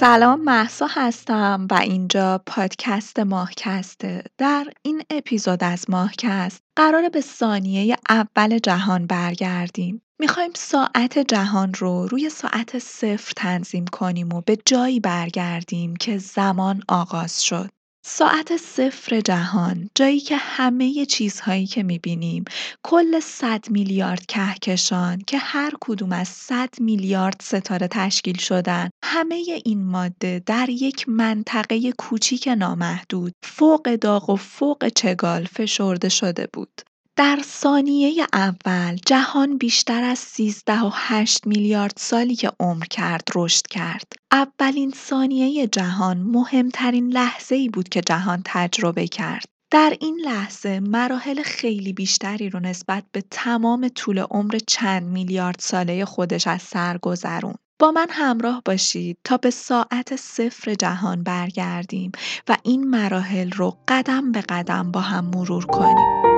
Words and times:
سلام 0.00 0.40
محسا 0.40 0.86
هستم 0.90 1.66
و 1.70 1.74
اینجا 1.74 2.42
پادکست 2.46 3.18
ماهکسته 3.18 4.22
در 4.38 4.66
این 4.82 5.02
اپیزود 5.10 5.64
از 5.64 5.90
ماهکست 5.90 6.62
قرار 6.76 7.08
به 7.08 7.20
ثانیه 7.20 7.96
اول 8.08 8.58
جهان 8.58 9.06
برگردیم. 9.06 10.02
می‌خوایم 10.20 10.50
ساعت 10.54 11.18
جهان 11.18 11.74
رو 11.74 12.06
روی 12.06 12.30
ساعت 12.30 12.78
صفر 12.78 13.32
تنظیم 13.36 13.84
کنیم 13.84 14.32
و 14.32 14.40
به 14.40 14.58
جایی 14.66 15.00
برگردیم 15.00 15.96
که 15.96 16.18
زمان 16.18 16.82
آغاز 16.88 17.44
شد. 17.44 17.70
ساعت 18.04 18.56
صفر 18.56 19.20
جهان، 19.20 19.90
جایی 19.94 20.20
که 20.20 20.36
همه 20.36 21.06
چیزهایی 21.06 21.66
که 21.66 21.82
می‌بینیم 21.82 22.44
کل 22.82 23.20
صد 23.20 23.70
میلیارد 23.70 24.26
کهکشان 24.26 25.18
که 25.26 25.38
هر 25.38 25.72
کدوم 25.80 26.12
از 26.12 26.28
صد 26.28 26.68
میلیارد 26.80 27.40
ستاره 27.42 27.88
تشکیل 27.88 28.38
شدن 28.38 28.90
همه 29.04 29.60
این 29.64 29.84
ماده 29.84 30.42
در 30.46 30.70
یک 30.70 31.08
منطقه 31.08 31.92
کوچیک 31.98 32.48
نامحدود 32.48 33.34
فوق 33.44 33.96
داغ 33.96 34.30
و 34.30 34.36
فوق 34.36 34.88
چگال 34.88 35.44
فشرده 35.44 36.08
شده 36.08 36.48
بود. 36.52 36.80
در 37.16 37.38
ثانیه 37.44 38.26
اول 38.32 38.96
جهان 39.06 39.58
بیشتر 39.58 40.02
از 40.02 40.18
سیزده 40.18 40.80
و 40.80 40.90
هشت 40.92 41.46
میلیارد 41.46 41.92
سالی 41.96 42.36
که 42.36 42.50
عمر 42.60 42.84
کرد 42.84 43.28
رشد 43.34 43.66
کرد. 43.66 44.12
اولین 44.32 44.90
ثانیه 44.96 45.66
جهان 45.66 46.18
مهمترین 46.18 47.12
لحظه 47.12 47.54
ای 47.54 47.68
بود 47.68 47.88
که 47.88 48.00
جهان 48.00 48.42
تجربه 48.44 49.06
کرد. 49.06 49.44
در 49.70 49.96
این 50.00 50.20
لحظه 50.24 50.80
مراحل 50.80 51.42
خیلی 51.42 51.92
بیشتری 51.92 52.50
رو 52.50 52.60
نسبت 52.60 53.04
به 53.12 53.24
تمام 53.30 53.88
طول 53.88 54.18
عمر 54.18 54.58
چند 54.66 55.02
میلیارد 55.02 55.56
ساله 55.58 56.04
خودش 56.04 56.46
از 56.46 56.62
سر 56.62 56.98
گذرون. 56.98 57.54
با 57.78 57.90
من 57.90 58.06
همراه 58.10 58.62
باشید 58.64 59.18
تا 59.24 59.36
به 59.36 59.50
ساعت 59.50 60.16
صفر 60.16 60.74
جهان 60.74 61.22
برگردیم 61.22 62.12
و 62.48 62.56
این 62.62 62.90
مراحل 62.90 63.50
رو 63.50 63.76
قدم 63.88 64.32
به 64.32 64.40
قدم 64.40 64.90
با 64.90 65.00
هم 65.00 65.24
مرور 65.24 65.66
کنیم. 65.66 66.29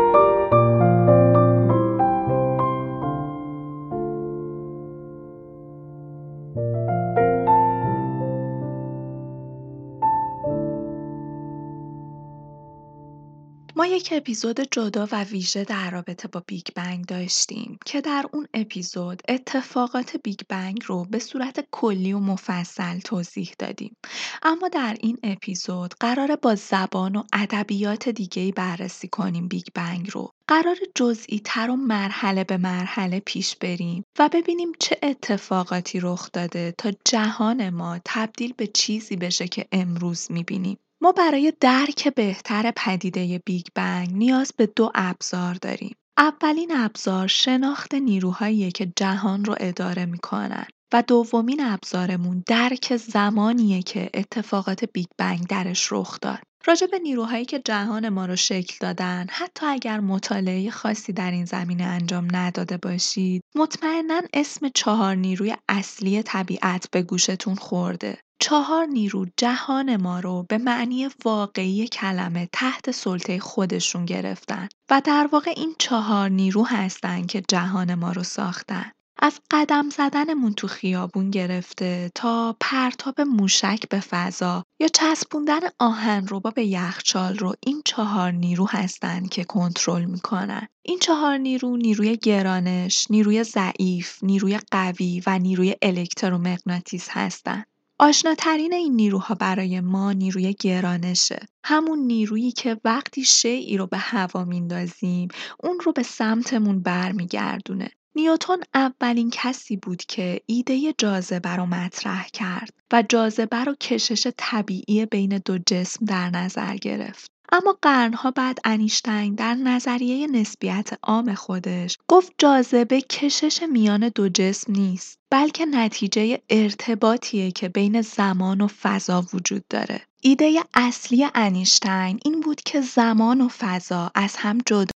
یک 13.93 14.09
اپیزود 14.13 14.61
جدا 14.61 15.09
و 15.13 15.25
ویژه 15.25 15.65
در 15.65 15.91
رابطه 15.91 16.29
با 16.29 16.43
بیگ 16.47 16.67
بنگ 16.75 17.07
داشتیم 17.07 17.79
که 17.87 18.01
در 18.01 18.25
اون 18.33 18.47
اپیزود 18.55 19.23
اتفاقات 19.29 20.17
بیگ 20.25 20.41
بنگ 20.49 20.83
رو 20.87 21.05
به 21.05 21.19
صورت 21.19 21.65
کلی 21.71 22.13
و 22.13 22.19
مفصل 22.19 22.99
توضیح 22.99 23.53
دادیم. 23.59 23.97
اما 24.43 24.69
در 24.69 24.97
این 25.01 25.19
اپیزود 25.23 25.95
قراره 26.01 26.37
با 26.37 26.55
زبان 26.55 27.17
و 27.17 27.23
ادبیات 27.33 28.09
دیگه‌ای 28.09 28.53
بررسی 28.53 29.09
کنیم 29.09 29.49
بیگ 29.49 29.67
بنگ 29.75 30.11
رو. 30.11 30.33
قراره 30.49 30.77
جزئی 30.95 31.41
تر 31.45 31.71
و 31.71 31.77
مرحله 31.77 32.45
به 32.45 32.57
مرحله 32.57 33.21
پیش 33.21 33.57
بریم 33.57 34.05
و 34.19 34.29
ببینیم 34.33 34.73
چه 34.79 34.99
اتفاقاتی 35.03 36.01
رخ 36.01 36.29
داده 36.33 36.75
تا 36.79 36.93
جهان 37.05 37.71
ما 37.71 38.01
تبدیل 38.05 38.55
به 38.57 38.67
چیزی 38.67 39.17
بشه 39.17 39.49
که 39.49 39.67
امروز 39.73 40.27
می‌بینیم. 40.31 40.79
ما 41.03 41.13
برای 41.13 41.53
درک 41.61 42.15
بهتر 42.15 42.73
پدیده 42.77 43.43
بیگ 43.47 43.67
بنگ 43.75 44.13
نیاز 44.13 44.53
به 44.57 44.67
دو 44.67 44.91
ابزار 44.95 45.55
داریم. 45.55 45.97
اولین 46.19 46.73
ابزار 46.77 47.27
شناخت 47.27 47.95
نیروهاییه 47.95 48.71
که 48.71 48.93
جهان 48.97 49.45
رو 49.45 49.55
اداره 49.61 50.07
می‌کنن 50.07 50.67
و 50.93 51.03
دومین 51.03 51.61
ابزارمون 51.65 52.45
درک 52.47 52.97
زمانیه 52.97 53.83
که 53.83 54.11
اتفاقات 54.15 54.85
بیگ 54.85 55.07
بنگ 55.19 55.47
درش 55.47 55.93
رخ 55.93 56.19
داد. 56.21 56.39
راجع 56.67 56.87
به 56.87 56.99
نیروهایی 56.99 57.45
که 57.45 57.59
جهان 57.59 58.09
ما 58.09 58.27
رو 58.27 58.37
شکل 58.37 58.77
دادن 58.81 59.27
حتی 59.31 59.67
اگر 59.67 60.01
مطالعه 60.01 60.71
خاصی 60.71 61.13
در 61.13 61.31
این 61.31 61.45
زمینه 61.45 61.85
انجام 61.85 62.29
نداده 62.33 62.77
باشید 62.77 63.43
مطمئنا 63.55 64.23
اسم 64.35 64.69
چهار 64.69 65.15
نیروی 65.15 65.57
اصلی 65.69 66.23
طبیعت 66.23 66.91
به 66.91 67.03
گوشتون 67.03 67.55
خورده 67.55 68.19
چهار 68.45 68.87
نیرو 68.87 69.27
جهان 69.37 69.97
ما 69.97 70.21
رو 70.21 70.47
به 70.49 70.59
معنی 70.59 71.09
واقعی 71.25 71.89
کلمه 71.89 72.49
تحت 72.53 72.91
سلطه 72.91 73.39
خودشون 73.39 74.05
گرفتن 74.05 74.69
و 74.91 75.03
در 75.05 75.29
واقع 75.33 75.53
این 75.57 75.75
چهار 75.79 76.29
نیرو 76.29 76.67
هستن 76.67 77.27
که 77.27 77.43
جهان 77.49 77.95
ما 77.95 78.13
رو 78.13 78.23
ساختن. 78.23 78.91
از 79.19 79.41
قدم 79.51 79.91
زدنمون 79.91 80.53
تو 80.53 80.67
خیابون 80.67 81.31
گرفته 81.31 82.11
تا 82.15 82.57
پرتاب 82.61 83.21
موشک 83.21 83.89
به 83.89 84.01
فضا 84.01 84.65
یا 84.81 84.89
چسبوندن 84.89 85.61
آهنربا 85.79 86.51
به 86.51 86.65
یخچال 86.65 87.39
رو 87.39 87.55
این 87.61 87.83
چهار 87.85 88.31
نیرو 88.31 88.67
هستن 88.71 89.27
که 89.27 89.45
کنترل 89.45 90.05
می‌کنن. 90.05 90.69
این 90.83 90.99
چهار 90.99 91.39
نیرو 91.39 91.77
نیروی 91.77 92.17
گرانش، 92.17 93.07
نیروی 93.11 93.45
ضعیف، 93.45 94.25
نیروی 94.25 94.59
قوی 94.71 95.23
و 95.27 95.39
نیروی 95.39 95.77
الکترومغناطیس 95.83 97.09
هستن. 97.11 97.65
آشناترین 97.99 98.73
این 98.73 98.97
نیروها 98.97 99.35
برای 99.35 99.81
ما 99.81 100.13
نیروی 100.13 100.55
گرانشه. 100.61 101.47
همون 101.65 101.99
نیرویی 101.99 102.53
که 102.53 102.81
وقتی 102.85 103.25
شیعی 103.25 103.77
رو 103.77 103.87
به 103.87 103.99
هوا 103.99 104.45
میندازیم 104.45 105.29
اون 105.61 105.81
رو 105.81 105.93
به 105.93 106.03
سمتمون 106.03 106.83
برمیگردونه. 106.83 107.91
نیوتن 108.17 108.57
اولین 108.75 109.31
کسی 109.33 109.77
بود 109.77 110.03
که 110.05 110.41
ایده 110.47 110.95
جاذبه 110.99 111.51
رو 111.57 111.67
مطرح 111.67 112.29
کرد 112.29 112.75
و 112.93 113.03
جاذبه 113.09 113.65
رو 113.65 113.75
کشش 113.75 114.27
طبیعی 114.37 115.07
بین 115.07 115.43
دو 115.45 115.59
جسم 115.59 116.05
در 116.05 116.31
نظر 116.31 116.77
گرفت. 116.77 117.32
اما 117.55 117.79
قرنها 117.83 118.31
بعد 118.31 118.59
انیشتین 118.65 119.35
در 119.35 119.55
نظریه 119.55 120.27
نسبیت 120.27 120.91
عام 121.03 121.35
خودش 121.35 121.99
گفت 122.09 122.33
جاذبه 122.39 123.01
کشش 123.01 123.63
میان 123.63 124.09
دو 124.09 124.29
جسم 124.29 124.73
نیست 124.73 125.19
بلکه 125.31 125.67
نتیجه 125.67 126.39
ارتباطیه 126.51 127.51
که 127.51 127.69
بین 127.69 128.03
زمان 128.03 128.61
و 128.61 128.67
فضا 128.67 129.27
وجود 129.35 129.65
داره. 129.71 130.03
ایده 130.23 130.61
اصلی 130.75 131.29
انیشتین 131.35 132.21
این 132.25 132.41
بود 132.41 132.61
که 132.61 132.81
زمان 132.81 133.41
و 133.41 133.49
فضا 133.49 134.11
از 134.15 134.37
هم 134.37 134.59
جدا 134.67 134.93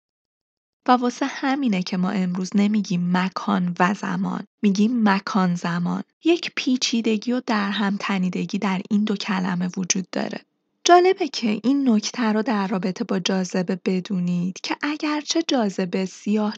و 0.89 0.93
واسه 0.93 1.27
همینه 1.27 1.83
که 1.83 1.97
ما 1.97 2.11
امروز 2.11 2.51
نمیگیم 2.55 3.17
مکان 3.17 3.75
و 3.81 3.95
زمان 3.95 4.45
میگیم 4.63 5.09
مکان 5.09 5.55
زمان 5.55 6.03
یک 6.25 6.53
پیچیدگی 6.57 7.33
و 7.33 7.43
در 7.47 7.71
هم 7.71 7.97
تنیدگی 8.01 8.59
در 8.59 8.81
این 8.91 9.05
دو 9.05 9.17
کلمه 9.17 9.69
وجود 9.77 10.07
داره 10.13 10.41
جالبه 10.87 11.29
که 11.29 11.61
این 11.65 11.89
نکته 11.89 12.23
رو 12.23 12.43
در 12.43 12.67
رابطه 12.67 13.05
با 13.05 13.19
جاذبه 13.19 13.81
بدونید 13.85 14.61
که 14.63 14.77
اگرچه 14.83 15.43
جاذبه 15.49 16.09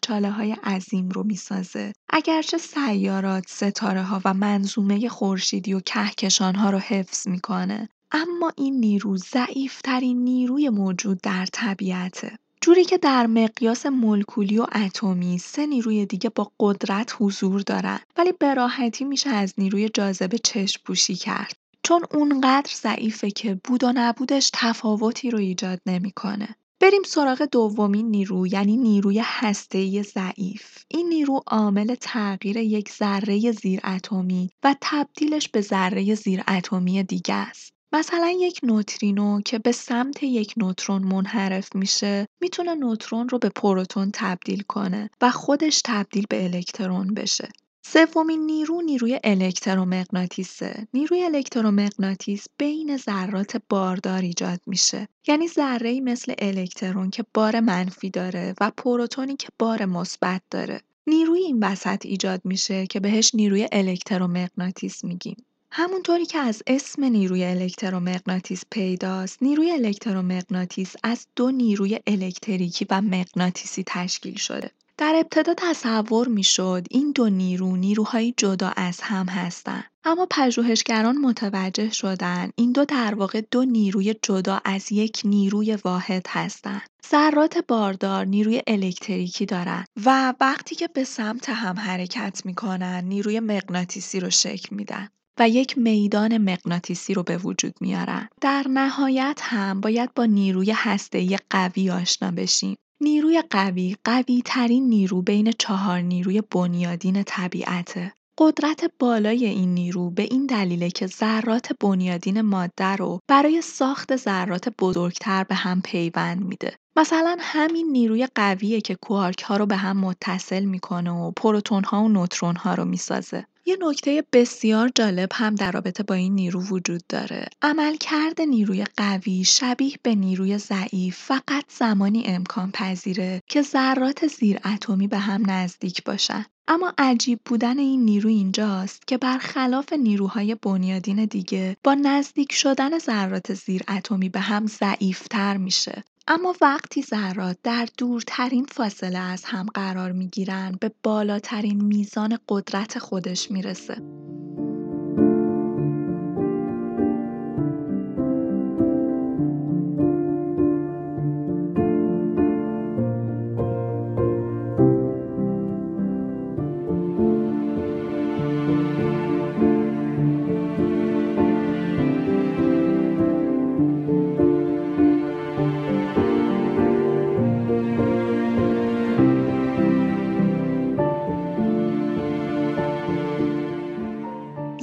چاله 0.03 0.31
های 0.31 0.53
عظیم 0.53 1.09
رو 1.09 1.22
می‌سازه 1.22 1.92
اگرچه 2.09 2.59
سیارات 2.59 3.44
ستاره 3.48 4.03
ها 4.03 4.20
و 4.25 4.34
منظومه 4.34 5.09
خورشیدی 5.09 5.75
و 5.75 5.81
کهکشان 5.81 6.54
ها 6.54 6.70
رو 6.70 6.78
حفظ 6.78 7.28
می‌کنه 7.28 7.88
اما 8.12 8.53
این 8.56 8.81
نیرو 8.81 9.16
ضعیفترین 9.16 10.25
نیروی 10.25 10.69
موجود 10.69 11.20
در 11.20 11.47
طبیعته. 11.53 12.36
جوری 12.60 12.84
که 12.84 12.98
در 12.98 13.26
مقیاس 13.26 13.86
مولکولی 13.86 14.59
و 14.59 14.66
اتمی 14.74 15.39
سه 15.39 15.66
نیروی 15.66 16.06
دیگه 16.06 16.30
با 16.30 16.53
قدرت 16.60 17.16
حضور 17.18 17.60
دارن 17.60 18.01
ولی 18.16 18.33
به 18.33 18.54
راحتی 18.54 19.04
میشه 19.04 19.30
از 19.30 19.54
نیروی 19.59 19.89
جاذبه 19.89 20.39
چشم 20.39 20.80
پوشی 20.84 21.15
کرد. 21.15 21.66
چون 21.86 22.03
اونقدر 22.15 22.71
ضعیفه 22.74 23.30
که 23.30 23.60
بود 23.65 23.84
و 23.84 23.92
نبودش 23.94 24.50
تفاوتی 24.54 25.30
رو 25.30 25.38
ایجاد 25.38 25.80
نمی‌کنه. 25.86 26.48
بریم 26.80 27.03
سراغ 27.06 27.42
دومین 27.42 28.10
نیرو 28.10 28.47
یعنی 28.47 28.77
نیروی 28.77 29.22
هسته‌ای 29.24 30.03
ضعیف. 30.03 30.78
این 30.88 31.09
نیرو 31.09 31.42
عامل 31.47 31.94
تغییر 32.00 32.56
یک 32.56 32.92
ذره 32.92 33.53
اتمی 33.84 34.50
و 34.65 34.74
تبدیلش 34.80 35.48
به 35.48 35.60
ذره 35.60 36.16
اتمی 36.48 37.03
دیگه 37.03 37.34
است. 37.34 37.72
مثلا 37.92 38.30
یک 38.41 38.60
نوترینو 38.62 39.41
که 39.41 39.59
به 39.59 39.72
سمت 39.72 40.22
یک 40.22 40.54
نوترون 40.56 41.03
منحرف 41.03 41.77
میشه 41.77 42.27
می‌تونه 42.41 42.74
نوترون 42.74 43.28
رو 43.28 43.39
به 43.39 43.48
پروتون 43.48 44.10
تبدیل 44.15 44.62
کنه 44.62 45.10
و 45.21 45.30
خودش 45.30 45.80
تبدیل 45.84 46.24
به 46.30 46.44
الکترون 46.44 47.15
بشه. 47.15 47.48
سومین 47.92 48.47
نیرو 48.47 48.80
نیروی 48.80 49.21
الکترومغناطیسه. 49.24 50.86
نیروی 50.94 51.22
الکترومغناطیس 51.22 52.47
بین 52.59 52.97
ذرات 52.97 53.62
باردار 53.68 54.22
ایجاد 54.22 54.60
میشه. 54.66 55.09
یعنی 55.27 55.48
ذره‌ای 55.48 56.00
مثل 56.00 56.34
الکترون 56.38 57.10
که 57.10 57.24
بار 57.34 57.60
منفی 57.60 58.10
داره 58.10 58.54
و 58.60 58.71
پروتونی 58.77 59.36
که 59.36 59.48
بار 59.59 59.84
مثبت 59.84 60.42
داره. 60.50 60.80
نیروی 61.06 61.41
این 61.41 61.65
وسط 61.65 62.06
ایجاد 62.06 62.41
میشه 62.44 62.86
که 62.86 63.00
بهش 63.00 63.30
نیروی 63.34 63.68
الکترومغناطیس 63.72 65.04
میگیم. 65.04 65.36
همونطوری 65.71 66.27
که 66.27 66.39
از 66.39 66.62
اسم 66.66 67.04
نیروی 67.04 67.44
الکترومغناطیس 67.44 68.62
پیداست، 68.71 69.42
نیروی 69.42 69.71
الکترومغناطیس 69.71 70.94
از 71.03 71.27
دو 71.36 71.50
نیروی 71.50 72.00
الکتریکی 72.06 72.86
و 72.91 73.00
مغناطیسی 73.00 73.84
تشکیل 73.86 74.36
شده. 74.36 74.71
در 74.98 75.15
ابتدا 75.16 75.54
تصور 75.57 76.28
می‌شد 76.28 76.87
این 76.91 77.13
دو 77.13 77.28
نیرو 77.28 77.77
نیروهایی 77.77 78.34
جدا 78.37 78.72
از 78.77 79.01
هم 79.01 79.27
هستند. 79.27 79.84
اما 80.04 80.27
پژوهشگران 80.31 81.19
متوجه 81.19 81.91
شدند 81.91 82.53
این 82.57 82.72
دو 82.72 82.84
در 82.84 83.15
واقع 83.15 83.41
دو 83.51 83.65
نیروی 83.65 84.15
جدا 84.22 84.60
از 84.65 84.93
یک 84.93 85.21
نیروی 85.25 85.78
واحد 85.84 86.27
هستند. 86.28 86.83
ذرات 87.10 87.59
باردار 87.69 88.25
نیروی 88.25 88.63
الکتریکی 88.66 89.47
دارند 89.47 89.87
و 90.04 90.34
وقتی 90.41 90.75
که 90.75 90.89
به 90.89 91.04
سمت 91.04 91.49
هم 91.49 91.78
حرکت 91.78 92.42
می‌کنن 92.45 93.04
نیروی 93.04 93.41
مغناطیسی 93.41 94.21
رو 94.21 94.31
شکل 94.31 94.77
میدن. 94.77 95.09
و 95.39 95.49
یک 95.49 95.78
میدان 95.78 96.39
مغناطیسی 96.39 97.15
رو 97.15 97.22
به 97.22 97.39
وجود 97.39 97.75
میارن. 97.81 98.28
در 98.41 98.65
نهایت 98.71 99.41
هم 99.42 99.81
باید 99.81 100.15
با 100.15 100.25
نیروی 100.25 100.72
هسته‌ای 100.77 101.39
قوی 101.51 101.91
آشنا 101.91 102.31
بشیم. 102.31 102.77
نیروی 103.01 103.43
قوی، 103.51 103.97
قوی 104.04 104.43
ترین 104.45 104.89
نیرو 104.89 105.22
بین 105.22 105.53
چهار 105.59 106.01
نیروی 106.01 106.43
بنیادین 106.51 107.22
طبیعته. 107.22 108.13
قدرت 108.39 108.91
بالای 108.98 109.47
این 109.47 109.75
نیرو 109.75 110.10
به 110.10 110.22
این 110.22 110.47
دلیله 110.47 110.91
که 110.91 111.07
ذرات 111.07 111.72
بنیادین 111.81 112.41
ماده 112.41 112.97
رو 112.97 113.21
برای 113.28 113.63
ساخت 113.63 114.16
ذرات 114.16 114.69
بزرگتر 114.81 115.45
به 115.45 115.54
هم 115.54 115.83
پیوند 115.83 116.45
میده. 116.45 116.77
مثلا 116.97 117.37
همین 117.41 117.87
نیروی 117.93 118.28
قویه 118.34 118.81
که 118.81 118.95
کوارک 118.95 119.42
ها 119.42 119.57
رو 119.57 119.66
به 119.66 119.77
هم 119.77 119.97
متصل 119.97 120.65
می‌کنه 120.65 121.10
و 121.10 121.31
پروتون 121.31 121.84
ها 121.84 122.03
و 122.03 122.09
نوترون 122.09 122.57
ها 122.57 122.75
رو 122.75 122.84
می‌سازه. 122.84 123.47
یه 123.68 123.77
نکته 123.80 124.24
بسیار 124.33 124.91
جالب 124.95 125.28
هم 125.33 125.54
در 125.54 125.72
رابطه 125.72 126.03
با 126.03 126.15
این 126.15 126.34
نیرو 126.34 126.60
وجود 126.60 127.03
داره. 127.09 127.47
عملکرد 127.63 128.41
نیروی 128.41 128.84
قوی 128.97 129.45
شبیه 129.45 129.97
به 130.03 130.15
نیروی 130.15 130.59
ضعیف 130.59 131.16
فقط 131.16 131.65
زمانی 131.68 132.22
امکان 132.27 132.71
پذیره 132.71 133.42
که 133.48 133.63
ذرات 133.63 134.27
زیر 134.27 134.59
اتمی 134.65 135.09
به 135.09 135.18
هم 135.18 135.51
نزدیک 135.51 136.04
باشن. 136.04 136.45
اما 136.68 136.92
عجیب 136.98 137.41
بودن 137.45 137.78
این 137.78 138.04
نیرو 138.04 138.30
اینجاست 138.30 139.07
که 139.07 139.18
برخلاف 139.18 139.92
نیروهای 139.92 140.54
بنیادین 140.54 141.24
دیگه 141.24 141.77
با 141.84 141.95
نزدیک 141.95 142.53
شدن 142.53 142.98
ذرات 142.98 143.54
زیر 143.54 143.83
اتمی 143.89 144.28
به 144.28 144.41
هم 144.41 144.66
ضعیفتر 144.66 145.57
میشه 145.57 146.04
اما 146.28 146.55
وقتی 146.61 147.03
ذرات 147.03 147.59
در 147.63 147.89
دورترین 147.99 148.65
فاصله 148.65 149.19
از 149.19 149.45
هم 149.45 149.67
قرار 149.75 150.13
می‌گیرن 150.13 150.77
به 150.81 150.91
بالاترین 151.03 151.84
میزان 151.84 152.39
قدرت 152.49 152.99
خودش 152.99 153.51
می‌رسه. 153.51 154.03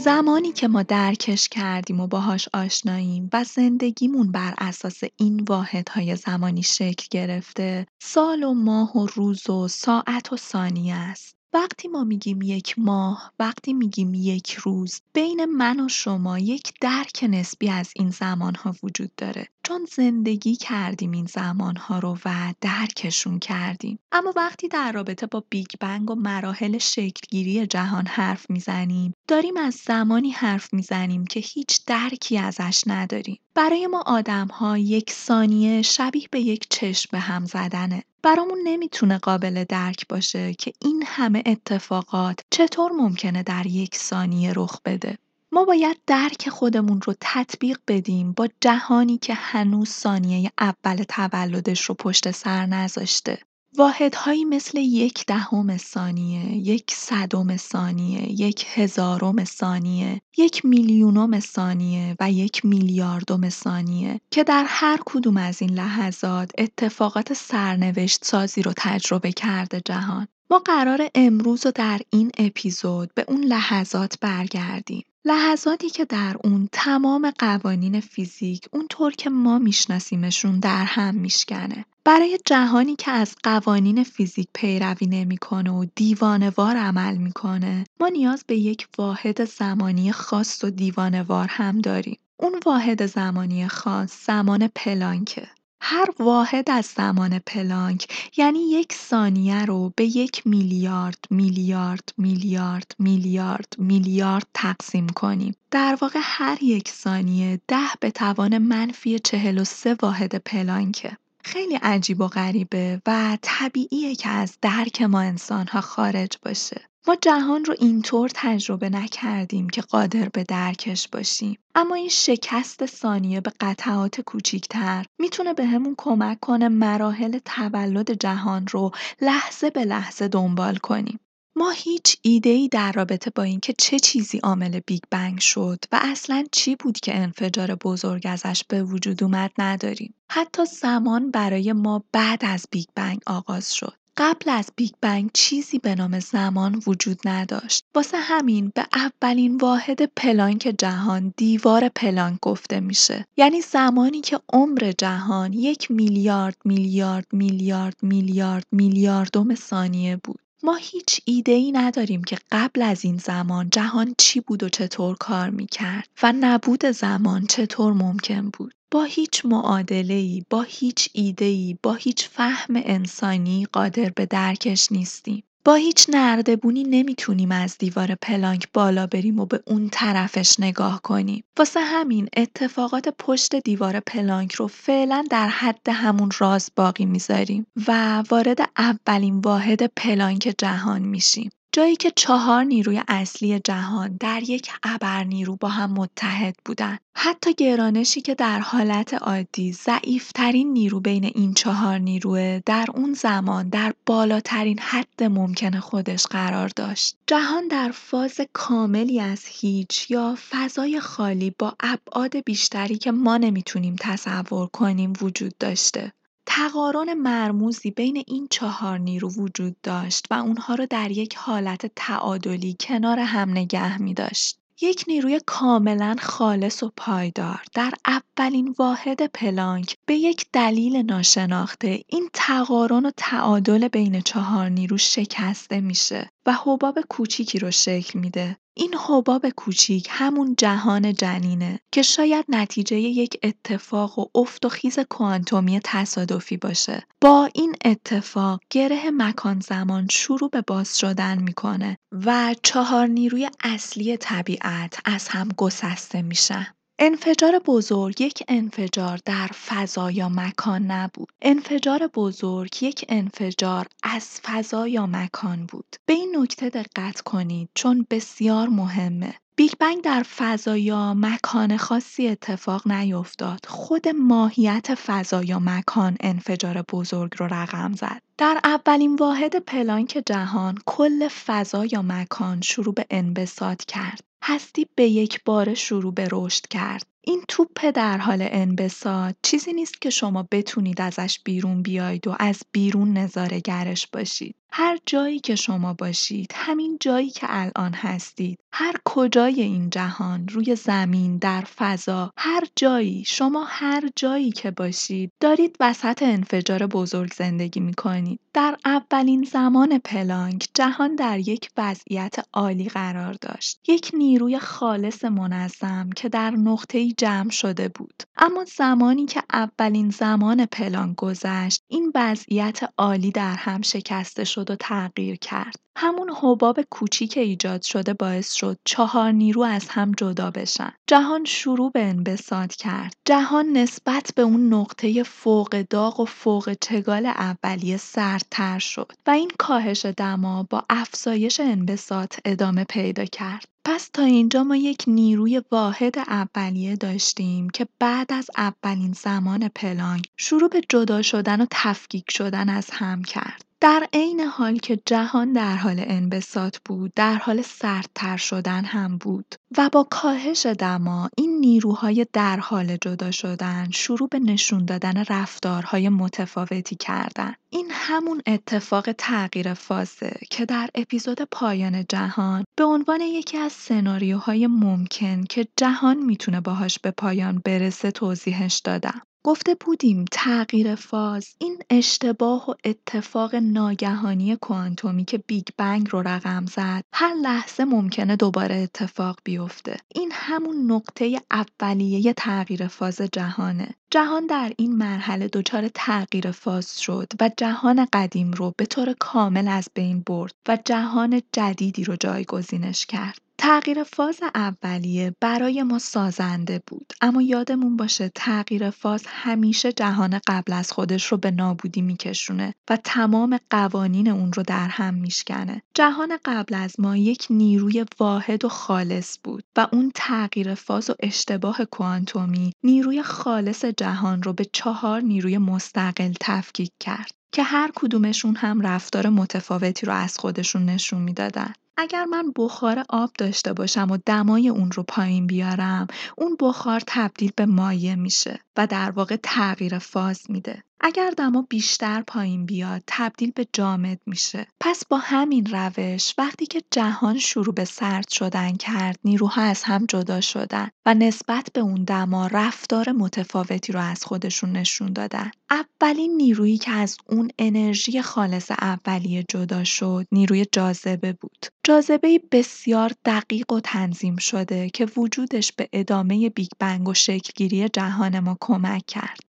زمانی 0.04 0.52
که 0.52 0.68
ما 0.68 0.84
درکش 0.84 1.50
کردیم 1.50 2.00
و 2.00 2.08
باهاش 2.08 2.50
آشناییم 2.54 3.30
و 3.34 3.44
زندگیمون 3.44 4.32
بر 4.32 4.54
اساس 4.58 5.02
این 5.18 5.44
واحدهای 5.50 6.16
زمانی 6.16 6.64
شکل 6.64 7.08
گرفته، 7.12 7.88
سال 8.02 8.44
و 8.44 8.54
ماه 8.54 8.98
و 8.98 9.08
روز 9.08 9.50
و 9.50 9.68
ساعت 9.68 10.34
و 10.34 10.38
ثانیه 10.38 10.96
است. 10.96 11.36
وقتی 11.54 11.88
ما 11.88 12.04
میگیم 12.04 12.42
یک 12.42 12.80
ماه، 12.80 13.32
وقتی 13.40 13.74
میگیم 13.74 14.14
یک 14.14 14.54
روز، 14.54 15.02
بین 15.14 15.46
من 15.46 15.80
و 15.80 15.90
شما 15.90 16.40
یک 16.40 16.74
درک 16.82 17.26
نسبی 17.30 17.70
از 17.70 17.92
این 17.96 18.10
زمانها 18.10 18.76
وجود 18.84 19.12
داره. 19.18 19.48
چون 19.64 19.88
زندگی 19.96 20.56
کردیم 20.56 21.12
این 21.12 21.26
زمانها 21.26 22.00
رو 22.00 22.18
و 22.26 22.54
درکشون 22.62 23.40
کردیم. 23.40 24.00
اما 24.12 24.34
وقتی 24.36 24.68
در 24.68 24.92
رابطه 24.92 25.28
با 25.28 25.44
بیگ 25.50 25.68
بنگ 25.80 26.12
و 26.12 26.16
مراحل 26.16 26.78
شکلگیری 26.78 27.68
جهان 27.68 28.08
حرف 28.08 28.50
می‌زنیم، 28.50 29.14
داریم 29.28 29.58
از 29.58 29.74
زمانی 29.74 30.32
حرف 30.32 30.74
می‌زنیم 30.74 31.26
که 31.26 31.40
هیچ 31.40 31.86
درکی 31.86 32.38
ازش 32.38 32.84
نداریم. 32.88 33.40
برای 33.56 33.88
ما 33.88 34.24
ها 34.52 34.78
یک 34.78 35.12
ثانیه 35.12 35.82
شبیه 35.82 36.28
به 36.32 36.40
یک 36.40 36.68
چشم 36.70 37.10
به 37.12 37.20
هم 37.20 37.46
زدنه. 37.46 38.04
برامون 38.24 38.60
نمی‌تونه 38.64 39.18
قابل 39.18 39.64
درک 39.70 40.08
باشه 40.08 40.54
که 40.54 40.74
این 40.82 41.04
همه 41.08 41.44
اتفاقات 41.46 42.40
چطور 42.50 42.92
ممکنه 42.92 43.44
در 43.44 43.68
یک 43.68 43.96
ثانیه 43.96 44.54
رخ 44.56 44.82
بده. 44.86 45.18
ما 45.54 45.66
باید 45.66 45.98
درک 46.08 46.50
خودمون 46.50 47.02
رو 47.02 47.14
تطبیق 47.20 47.78
بدیم 47.88 48.32
با 48.32 48.48
جهانی 48.62 49.18
که 49.18 49.34
هنوز 49.34 49.90
ثانیه 49.90 50.52
اول 50.60 51.04
تولدش 51.04 51.82
رو 51.82 51.96
پشت 51.96 52.32
سر 52.32 52.66
نذاشته. 52.66 53.40
واحدهایی 53.78 54.46
مثل 54.46 54.78
یک 54.78 55.26
دهم 55.26 55.78
ثانیه، 55.78 56.58
یک 56.58 56.92
صدم 56.92 57.58
ثانیه، 57.58 58.42
یک 58.42 58.66
هزارم 58.74 59.46
ثانیه، 59.46 60.22
یک 60.38 60.66
میلیونم 60.66 61.40
ثانیه 61.40 62.16
و 62.20 62.32
یک 62.32 62.66
میلیاردم 62.66 63.50
ثانیه 63.50 64.22
که 64.32 64.44
در 64.44 64.66
هر 64.68 65.00
کدوم 65.06 65.38
از 65.38 65.62
این 65.62 65.72
لحظات 65.72 66.52
اتفاقات 66.58 67.34
سرنوشت 67.34 68.26
سازی 68.26 68.62
رو 68.62 68.74
تجربه 68.78 69.32
کرده 69.32 69.82
جهان. 69.86 70.28
ما 70.52 70.60
قرار 70.60 71.10
امروز 71.16 71.66
و 71.66 71.72
در 71.72 72.00
این 72.10 72.32
اپیزود 72.38 73.14
به 73.14 73.26
اون 73.28 73.44
لحظات 73.44 74.20
برگردیم. 74.22 75.04
لحظاتی 75.26 75.90
که 75.90 76.06
در 76.06 76.36
اون 76.44 76.70
تمام 76.72 77.32
قوانین 77.40 78.00
فیزیک 78.00 78.68
اونطور 78.72 79.12
که 79.12 79.30
ما 79.30 79.60
میشناسیمشون 79.60 80.60
در 80.60 80.84
هم 80.84 81.16
میشکنه. 81.16 81.86
برای 82.06 82.40
جهانی 82.46 82.96
که 82.96 83.12
از 83.12 83.36
قوانین 83.44 84.04
فیزیک 84.04 84.48
پیروی 84.54 85.08
نمی‌کنه 85.08 85.72
و 85.72 85.86
دیوانوار 85.96 86.78
عمل 86.78 87.18
می‌کنه 87.18 87.86
ما 88.00 88.08
نیاز 88.08 88.44
به 88.48 88.56
یک 88.58 88.88
واحد 88.98 89.46
زمانی 89.46 90.12
خاص 90.12 90.64
و 90.64 90.70
دیوانوار 90.70 91.48
هم 91.50 91.82
داریم. 91.82 92.20
اون 92.38 92.60
واحد 92.66 93.06
زمانی 93.06 93.68
خاص 93.68 94.26
زمان 94.26 94.68
پلانکه. 94.76 95.48
هر 95.86 96.10
واحد 96.20 96.72
از 96.72 96.86
زمان 96.86 97.40
پلانک 97.40 98.30
یعنی 98.38 98.60
یک 98.60 98.94
ثانیه 98.94 99.66
رو 99.66 99.94
به 99.96 100.06
یک 100.06 100.48
میلیارد 100.48 101.26
میلیارد 101.30 102.10
میلیارد 102.18 102.96
میلیارد 103.00 103.76
میلیارد 103.78 104.48
تقسیم 104.54 105.08
کنیم. 105.08 105.56
در 105.72 105.98
واقع 106.02 106.20
هر 106.24 106.64
یک 106.64 106.90
ثانیه 106.90 107.60
ده 107.68 107.90
به 108.00 108.12
توان 108.12 108.58
منفی 108.58 109.20
چهل 109.20 109.58
و 109.58 109.64
سه 109.64 109.96
واحد 110.02 110.36
پلانکه. 110.36 111.18
خیلی 111.44 111.76
عجیب 111.76 112.22
و 112.22 112.28
غریبه 112.28 113.02
و 113.08 113.38
طبیعیه 113.42 114.16
که 114.16 114.30
از 114.30 114.58
درک 114.62 115.02
ما 115.02 115.20
انسانها 115.20 115.82
خارج 115.82 116.38
باشه. 116.46 116.82
ما 117.08 117.16
جهان 117.16 117.66
رو 117.66 117.76
اینطور 117.80 118.30
تجربه 118.34 118.90
نکردیم 118.90 119.70
که 119.70 119.82
قادر 119.82 120.30
به 120.30 120.44
درکش 120.44 121.08
باشیم 121.08 121.58
اما 121.76 121.96
این 121.96 122.10
شکست 122.10 122.86
ثانیه 122.86 123.42
به 123.42 123.52
قطعات 123.60 124.22
کوچیکتر 124.22 125.06
می‌تونه 125.20 125.54
بهمون 125.54 125.96
کمک 125.98 126.40
کنه 126.40 126.68
مراحل 126.68 127.40
تولد 127.46 128.12
جهان 128.12 128.68
رو 128.68 128.92
لحظه 129.22 129.70
به 129.70 129.86
لحظه 129.86 130.28
دنبال 130.28 130.76
کنیم 130.76 131.20
ما 131.56 131.70
هیچ 131.70 132.18
ایده‌ای 132.22 132.70
در 132.72 132.92
رابطه 132.92 133.30
با 133.30 133.44
اینکه 133.44 133.74
چه 133.78 134.00
چیزی 134.00 134.38
عامل 134.38 134.80
بیگ 134.80 135.02
بنگ 135.12 135.40
شد 135.40 135.86
و 135.92 136.00
اصلا 136.02 136.44
چی 136.52 136.76
بود 136.76 137.00
که 137.00 137.16
انفجار 137.16 137.76
بزرگ 137.76 138.28
ازش 138.28 138.64
به 138.68 138.84
وجود 138.84 139.24
اومد 139.24 139.52
نداریم. 139.58 140.14
حتی 140.32 140.66
زمان 140.66 141.32
برای 141.32 141.74
ما 141.74 142.04
بعد 142.12 142.46
از 142.46 142.66
بیگ 142.72 142.88
بنگ 142.96 143.20
آغاز 143.28 143.76
شد. 143.76 144.03
قبل 144.18 144.50
از 144.50 144.70
بیگ 144.76 144.92
بنگ 145.02 145.30
چیزی 145.34 145.80
به 145.80 145.96
نام 145.96 146.20
زمان 146.20 146.84
وجود 146.88 147.20
نداشت. 147.26 147.86
واسه 147.96 148.18
همین 148.18 148.72
به 148.76 148.86
اولین 148.96 149.58
واحد 149.58 150.06
پلانک 150.16 150.76
جهان 150.78 151.34
دیوار 151.38 151.90
پلانک 151.90 152.40
گفته 152.42 152.80
میشه. 152.80 153.26
یعنی 153.38 153.62
زمانی 153.62 154.22
که 154.22 154.40
عمر 154.54 154.94
جهان 154.98 155.54
یک 155.54 155.92
میلیارد 155.92 156.58
میلیارد 156.66 157.28
میلیارد 157.34 157.98
میلیارد 158.02 158.66
میلیاردم 158.72 159.56
ثانیه 159.56 160.18
بود. 160.24 160.40
ما 160.64 160.76
هیچ 160.76 161.22
ای 161.26 161.72
نداریم 161.72 162.24
که 162.24 162.38
قبل 162.52 162.82
از 162.82 163.06
این 163.06 163.18
زمان 163.18 163.70
جهان 163.70 164.16
چی 164.18 164.40
بود 164.40 164.64
و 164.64 164.70
چطور 164.70 165.16
کار 165.20 165.50
می‌کرد 165.50 166.10
و 166.24 166.34
نبود 166.40 166.86
زمان 166.86 167.46
چطور 167.46 167.94
ممکن 167.94 168.50
بود. 168.50 168.74
با 168.94 169.04
هیچ 169.04 169.46
ای، 169.90 170.44
با 170.50 170.62
هیچ 170.62 171.10
ای، 171.14 171.78
با 171.84 171.94
هیچ 171.94 172.30
فهم 172.30 172.74
انسانی 172.76 173.66
قادر 173.74 174.10
به 174.10 174.26
درکش 174.26 174.92
نیستیم. 174.92 175.44
با 175.66 175.76
هیچ 175.76 176.06
نردبونی 176.10 176.84
نمی‌تونیم 176.84 177.52
از 177.52 177.78
دیوار 177.78 178.16
پلانک 178.16 178.68
بالا 178.74 179.08
بریم 179.08 179.40
و 179.40 179.46
به 179.46 179.64
اون 179.68 179.90
طرفش 179.90 180.60
نگاه 180.60 181.02
کنیم. 181.02 181.44
واسه 181.58 181.80
همین 181.80 182.30
اتفاقات 182.38 183.10
پشت 183.20 183.56
دیوار 183.56 184.00
پلانک 184.00 184.54
رو 184.54 184.68
فعلا 184.68 185.24
در 185.30 185.48
حد 185.48 185.90
همون 185.90 186.32
راز 186.40 186.72
باقی 186.76 187.06
می‌ذاریم 187.06 187.66
و 187.88 188.24
وارد 188.30 188.70
اولین 188.78 189.40
واحد 189.40 189.86
پلانک 189.96 190.56
جهان 190.58 191.02
میشیم. 191.02 191.50
جایی 191.76 191.96
که 191.96 192.12
چهار 192.16 192.64
نیروی 192.64 193.02
اصلی 193.08 193.60
جهان 193.60 194.18
در 194.20 194.44
یک 194.50 194.72
ابرنیرو 194.84 195.56
با 195.56 195.70
هم 195.70 195.92
متحد 195.92 196.56
بودن. 196.66 196.98
حتی 197.16 197.54
گرانشی 197.54 198.22
که 198.22 198.36
در 198.36 198.60
حالت 198.60 199.14
عادی 199.14 199.72
ضعیفترین 199.72 200.74
نیرو 200.74 201.00
بین 201.00 201.24
این 201.24 201.54
چهار 201.54 201.98
نیروه 201.98 202.60
در 202.66 202.86
اون 202.94 203.14
زمان 203.14 203.70
در 203.70 203.94
بالاترین 204.06 204.80
حد 204.80 205.24
ممکن 205.24 205.80
خودش 205.80 206.26
قرار 206.26 206.68
داشت. 206.76 207.16
جهان 207.28 207.68
در 207.68 207.92
فاز 207.94 208.40
کاملی 208.54 209.20
از 209.20 209.46
هیچ 209.46 210.12
یا 210.12 210.38
فضای 210.50 211.00
خالی 211.00 211.56
با 211.60 211.76
ابعاد 211.80 212.44
بیشتری 212.46 212.98
که 212.98 213.12
ما 213.12 213.38
نمی‌تونیم 213.38 213.96
تصور 214.00 214.68
کنیم 214.68 215.14
وجود 215.22 215.54
داشته. 215.60 216.14
تقارن 216.46 217.14
مرموزی 217.14 217.92
بین 217.92 218.24
این 218.28 218.48
چهار 218.52 218.98
نیرو 218.98 219.30
وجود 219.30 219.76
داشت 219.84 220.26
و 220.32 220.34
اونها 220.34 220.76
رو 220.76 220.86
در 220.86 221.12
یک 221.12 221.36
حالت 221.36 221.92
تعادلی 221.96 222.78
کنار 222.80 223.20
هم 223.20 223.50
نگه 223.50 224.02
می 224.02 224.14
داشت. 224.14 224.60
یک 224.82 225.06
نیروی 225.08 225.40
کاملا 225.46 226.16
خالص 226.20 226.84
و 226.84 226.92
پایدار 226.98 227.62
در 227.74 227.94
اولین 228.06 228.76
واحد 228.80 229.28
پلانک 229.28 229.98
به 230.06 230.16
یک 230.16 230.46
دلیل 230.54 230.96
ناشناخته 230.96 232.04
این 232.08 232.30
تقارن 232.34 233.06
و 233.06 233.12
تعادل 233.18 233.88
بین 233.88 234.22
چهار 234.22 234.70
نیرو 234.70 234.98
شکسته 234.98 235.82
میشه 235.82 236.30
و 236.46 236.58
حباب 236.66 237.00
کوچیکی 237.10 237.60
رو 237.60 237.72
شکل 237.72 238.20
میده 238.20 238.58
این 238.76 238.96
حباب 239.08 239.50
کوچیک 239.50 240.08
همون 240.10 240.56
جهان 240.58 241.14
جنینه 241.14 241.80
که 241.92 242.02
شاید 242.02 242.46
نتیجه 242.50 243.00
یک 243.00 243.40
اتفاق 243.44 244.20
و 244.20 244.26
افت 244.36 244.66
و 244.66 244.70
خیز 244.70 245.00
کوانتومی 245.00 245.80
تصادفی 245.84 246.58
باشه. 246.58 247.04
با 247.22 247.50
این 247.56 247.76
اتفاق 247.86 248.60
گره 248.70 249.12
مکان 249.12 249.60
زمان 249.60 250.08
شروع 250.12 250.50
به 250.50 250.62
باز 250.62 251.00
شدن 251.00 251.42
می‌کنه 251.42 251.98
و 252.12 252.56
چهار 252.64 253.08
نیروی 253.08 253.50
اصلی 253.64 254.18
طبیعت 254.18 255.00
از 255.06 255.28
هم 255.28 255.50
گسسته 255.58 256.22
میشن. 256.22 256.68
انفجار 257.00 257.60
بزرگ 257.66 258.22
یک 258.22 258.44
انفجار 258.48 259.20
در 259.26 259.48
فضا 259.48 260.12
یا 260.12 260.30
مکان 260.30 260.92
نبود. 260.92 261.32
انفجار 261.42 262.08
بزرگ 262.08 262.84
یک 262.84 263.06
انفجار 263.10 263.88
از 264.04 264.40
فضا 264.44 264.88
یا 264.88 265.06
مکان 265.06 265.66
بود. 265.66 265.96
به 266.06 266.14
این 266.14 266.36
نکته 266.40 266.70
دقت 266.70 267.22
کنید 267.22 267.70
چون 267.76 268.06
بسیار 268.10 268.68
مهمه. 268.68 269.34
بیگ 269.56 269.72
بنگ 269.80 270.02
در 270.02 270.24
فضا 270.24 270.78
یا 270.78 271.14
مکان 271.14 271.78
خاصی 271.78 272.28
اتفاق 272.28 272.88
نیفتاد. 272.88 273.66
خود 273.68 274.08
ماهیت 274.08 274.96
فضا 274.96 275.44
یا 275.44 275.60
مکان 275.60 276.18
انفجار 276.20 276.82
بزرگ 276.82 277.32
رو 277.38 277.48
رقم 277.48 277.94
زد. 277.94 278.22
در 278.38 278.60
اولین 278.64 279.16
واحد 279.16 279.56
پلانک 279.56 280.24
جهان 280.26 280.78
کل 280.86 281.28
فضا 281.28 281.86
یا 281.86 282.02
مکان 282.02 282.62
شروع 282.62 282.94
به 282.94 283.06
انبساط 283.10 283.86
کرد. 283.86 284.24
هستی 284.46 284.88
به 284.96 285.08
یک 285.08 285.44
بار 285.46 285.74
شروع 285.74 286.14
به 286.14 286.28
رشد 286.32 286.68
کرد. 286.68 287.06
این 287.22 287.44
توپ 287.48 287.92
در 287.96 288.18
حال 288.18 288.48
انبساط 288.52 289.36
چیزی 289.44 289.74
نیست 289.74 290.02
که 290.02 290.10
شما 290.10 290.48
بتونید 290.52 291.02
ازش 291.02 291.40
بیرون 291.46 291.82
بیاید 291.82 292.28
و 292.28 292.36
از 292.40 292.62
بیرون 292.72 293.18
نظارهگرش 293.18 294.08
باشید. 294.08 294.56
هر 294.76 294.98
جایی 295.06 295.40
که 295.40 295.56
شما 295.56 295.94
باشید، 295.94 296.52
همین 296.56 296.98
جایی 297.00 297.30
که 297.30 297.48
الان 297.50 297.94
هستید، 297.94 298.60
هر 298.72 298.96
کجای 299.06 299.62
این 299.62 299.90
جهان، 299.90 300.48
روی 300.48 300.76
زمین، 300.76 301.38
در 301.38 301.62
فضا، 301.62 302.32
هر 302.38 302.64
جایی، 302.76 303.24
شما 303.28 303.66
هر 303.68 304.10
جایی 304.16 304.52
که 304.52 304.72
باشید، 304.72 305.32
دارید 305.40 305.78
وسط 305.80 306.24
انفجار 306.24 306.88
بزرگ 306.88 307.34
زندگی 307.34 307.80
می‌کنید. 307.80 308.40
در 308.54 308.78
اولین 308.86 309.44
زمان 309.44 309.98
پلانک، 310.00 310.68
جهان 310.74 311.16
در 311.16 311.40
یک 311.40 311.70
وضعیت 311.78 312.36
عالی 312.54 312.90
قرار 312.90 313.34
داشت. 313.34 313.80
یک 313.88 314.12
نیروی 314.14 314.60
خالص 314.60 315.26
منظم 315.26 316.10
که 316.16 316.30
در 316.30 316.52
نقطه 316.52 317.12
جمع 317.12 317.50
شده 317.50 317.90
بود. 317.90 318.24
اما 318.38 318.66
زمانی 318.78 319.26
که 319.26 319.44
اولین 319.54 320.10
زمان 320.10 320.66
پلانک 320.66 321.16
گذشت، 321.16 321.84
این 321.88 322.12
وضعیت 322.16 322.80
عالی 322.98 323.32
در 323.32 323.56
هم 323.56 323.82
شکسته 323.82 324.44
شد 324.44 324.63
و 324.70 324.76
تغییر 324.76 325.36
کرد. 325.36 325.76
همون 325.96 326.32
حباب 326.42 326.82
کوچیک 326.82 327.38
ایجاد 327.38 327.82
شده 327.82 328.14
باعث 328.14 328.54
شد 328.54 328.80
چهار 328.86 329.32
نیرو 329.32 329.62
از 329.62 329.90
هم 329.90 330.12
جدا 330.12 330.52
بشن. 330.52 330.94
جهان 331.08 331.46
شروع 331.46 331.92
به 331.92 332.04
انبساط 332.04 332.76
کرد. 332.76 333.14
جهان 333.26 333.66
نسبت 333.66 334.32
به 334.36 334.42
اون 334.42 334.74
نقطه 334.74 335.24
فوق 335.24 335.82
داغ 335.90 336.20
و 336.20 336.26
فوق 336.26 336.74
چگال 336.82 337.26
اولیه 337.26 337.98
سردتر 337.98 338.80
شد 338.80 339.12
و 339.28 339.32
این 339.32 339.52
کاهش 339.60 340.06
دما 340.06 340.68
با 340.70 340.84
افزایش 340.90 341.60
انبساط 341.60 342.40
ادامه 342.46 342.84
پیدا 342.84 343.26
کرد. 343.26 343.66
پس 343.86 344.10
تا 344.14 344.24
اینجا 344.24 344.64
ما 344.64 344.76
یک 344.76 345.04
نیروی 345.08 345.62
واحد 345.72 346.20
اولیه 346.20 346.96
داشتیم 346.96 347.70
که 347.70 347.88
بعد 348.00 348.34
از 348.34 348.50
اولین 348.58 349.14
زمان 349.14 349.68
پلانک 349.68 350.26
شروع 350.38 350.70
به 350.70 350.82
جدا 350.90 351.22
شدن 351.22 351.62
و 351.62 351.66
تفکیک 351.72 352.32
شدن 352.32 352.70
از 352.70 352.90
هم 352.92 353.24
کرد. 353.24 353.66
در 353.84 354.08
عین 354.14 354.40
حال 354.40 354.78
که 354.78 355.00
جهان 355.06 355.54
در 355.54 355.76
حال 355.76 356.04
انبساط 356.08 356.78
بود، 356.86 357.12
در 357.16 357.36
حال 357.36 357.62
سردتر 357.62 358.38
شدن 358.38 358.86
هم 358.86 359.18
بود 359.18 359.56
و 359.78 359.90
با 359.92 360.08
کاهش 360.10 360.66
دما 360.66 361.30
این 361.38 361.60
نیروهای 361.60 362.26
در 362.34 362.58
حال 362.58 362.98
جدا 362.98 363.32
شدن 363.32 363.90
شروع 363.92 364.30
به 364.30 364.40
نشون 364.40 364.86
دادن 364.86 365.24
رفتارهای 365.30 366.10
متفاوتی 366.10 366.96
کردن. 366.96 367.54
این 367.70 367.88
همون 367.92 368.42
اتفاق 368.46 369.12
تغییر 369.12 369.74
فازه 369.74 370.40
که 370.50 370.66
در 370.66 370.90
اپیزود 370.96 371.42
پایان 371.42 372.06
جهان 372.10 372.64
به 372.76 372.84
عنوان 372.84 373.22
یکی 373.22 373.58
از 373.58 373.72
سناریوهای 373.72 374.68
ممکن 374.68 375.44
که 375.44 375.68
جهان 375.78 376.18
می‌تونه 376.18 376.62
باهاش 376.62 377.00
به 377.00 377.12
پایان 377.12 377.62
برسه 377.66 378.12
توضیحش 378.12 378.82
دادم. 378.84 379.22
گفته 379.46 379.76
بودیم 379.76 380.26
تغییر 380.32 380.96
فاز 380.96 381.56
این 381.60 381.80
اشتباه 381.90 382.70
و 382.70 382.74
اتفاق 382.84 383.56
ناگهانی 383.56 384.56
کوانتومی 384.56 385.26
که 385.26 385.38
بیگ 385.38 385.68
بنگ 385.78 386.08
رو 386.12 386.22
رقم 386.22 386.66
زد 386.66 387.04
هر 387.14 387.34
لحظه 387.34 387.86
ممکنه 387.86 388.36
دوباره 388.36 388.76
اتفاق 388.76 389.40
بیفته. 389.44 389.98
این 390.16 390.32
همون 390.34 390.92
نقطه 390.92 391.42
اولیه 391.52 392.34
تغییر 392.34 392.88
فاز 392.88 393.22
جهانه. 393.22 393.96
جهان 394.12 394.48
در 394.48 394.74
این 394.78 394.96
مرحله 394.96 395.48
دچار 395.48 395.88
تغییر 395.94 396.52
فاز 396.52 397.02
شد 397.02 397.28
و 397.42 397.50
جهان 397.58 398.08
قدیم 398.14 398.52
رو 398.52 398.74
به 398.78 398.86
طور 398.86 399.16
کامل 399.20 399.68
از 399.68 399.90
بین 399.94 400.24
برد 400.26 400.56
و 400.68 400.78
جهان 400.86 401.42
جدیدی 401.52 402.04
رو 402.04 402.16
جایگزینش 402.16 403.06
کرد. 403.06 403.53
تغییر 403.66 404.04
فاز 404.04 404.40
اولیه 404.56 405.36
برای 405.40 405.84
ما 405.84 406.00
سازنده 406.00 406.82
بود 406.88 407.14
اما 407.22 407.42
یادمون 407.42 407.98
باشه 407.98 408.32
تغییر 408.36 408.90
فاز 408.90 409.24
همیشه 409.28 409.94
جهان 409.94 410.40
قبل 410.48 410.74
از 410.74 410.92
خودش 410.92 411.26
رو 411.26 411.38
به 411.38 411.52
نابودی 411.52 412.02
میکشونه 412.02 412.74
و 412.90 412.98
تمام 413.04 413.60
قوانین 413.70 414.28
اون 414.28 414.54
رو 414.54 414.64
در 414.64 414.88
هم 414.88 415.14
میشکنه 415.14 415.82
جهان 415.94 416.38
قبل 416.46 416.76
از 416.76 417.00
ما 417.00 417.18
یک 417.18 417.48
نیروی 417.50 418.06
واحد 418.20 418.66
و 418.66 418.70
خالص 418.70 419.38
بود 419.44 419.64
و 419.78 419.88
اون 419.92 420.12
تغییر 420.16 420.76
فاز 420.76 421.10
و 421.10 421.14
اشتباه 421.20 421.86
کوانتومی 421.86 422.74
نیروی 422.84 423.24
خالص 423.24 423.86
جهان 423.86 424.44
رو 424.44 424.54
به 424.54 424.66
چهار 424.74 425.22
نیروی 425.22 425.58
مستقل 425.58 426.34
تفکیک 426.40 426.92
کرد 427.00 427.32
که 427.52 427.64
هر 427.64 427.92
کدومشون 427.96 428.56
هم 428.56 428.82
رفتار 428.82 429.30
متفاوتی 429.30 430.06
رو 430.06 430.14
از 430.14 430.38
خودشون 430.38 430.86
نشون 430.86 431.22
می‌دادن. 431.22 431.74
اگر 431.98 432.26
من 432.26 432.52
بخار 432.56 433.04
آب 433.10 433.30
داشته 433.38 433.74
باشم 433.74 434.12
و 434.12 434.18
دمای 434.26 434.70
اون 434.70 434.92
رو 434.92 435.04
پایین 435.04 435.48
بیارم 435.48 436.08
اون 436.38 436.58
بخار 436.60 437.02
تبدیل 437.08 437.52
به 437.56 437.66
مایع 437.66 438.16
میشه 438.16 438.60
و 438.78 438.88
در 438.88 439.12
واقع 439.12 439.36
تغییر 439.44 440.00
فاز 440.00 440.42
میده. 440.50 440.84
اگر 441.06 441.30
دما 441.38 441.62
بیشتر 441.70 442.22
پایین 442.22 442.66
بیاد 442.66 443.04
تبدیل 443.08 443.52
به 443.56 443.68
جامد 443.74 444.20
میشه. 444.26 444.68
پس 444.80 445.06
با 445.06 445.18
همین 445.18 445.66
روش 445.66 446.34
وقتی 446.38 446.66
که 446.66 446.82
جهان 446.92 447.40
شروع 447.40 447.74
به 447.74 447.86
سرد 447.86 448.30
شدن 448.30 448.76
کرد 448.76 449.20
نیروها 449.24 449.62
از 449.62 449.84
هم 449.84 450.06
جدا 450.06 450.42
شدن 450.42 450.90
و 451.06 451.14
نسبت 451.14 451.70
به 451.74 451.82
اون 451.82 452.04
دما 452.04 452.48
رفتار 452.48 453.12
متفاوتی 453.12 453.94
رو 453.94 454.00
از 454.00 454.26
خودشون 454.26 454.72
نشون 454.72 455.14
دادن. 455.14 455.52
اولین 455.70 456.38
نیرویی 456.38 456.78
که 456.78 456.92
از 456.92 457.18
اون 457.30 457.52
انرژی 457.60 458.22
خالص 458.22 458.72
اولیه 458.72 459.46
جدا 459.50 459.84
شد 459.84 460.28
نیروی 460.32 460.66
جاذبه 460.72 461.34
بود. 461.34 461.66
جاذبه 461.84 462.40
بسیار 462.52 463.12
دقیق 463.26 463.72
و 463.72 463.80
تنظیم 463.80 464.38
شده 464.38 464.90
که 464.90 465.08
وجودش 465.18 465.72
به 465.72 465.90
ادامه 465.94 466.50
بیگ 466.50 466.70
بنگ 466.80 467.08
و 467.08 467.14
شکلگیری 467.14 467.90
جهان 467.90 468.40
ما 468.40 468.58
کمک 468.60 469.06
کرد. 469.08 469.53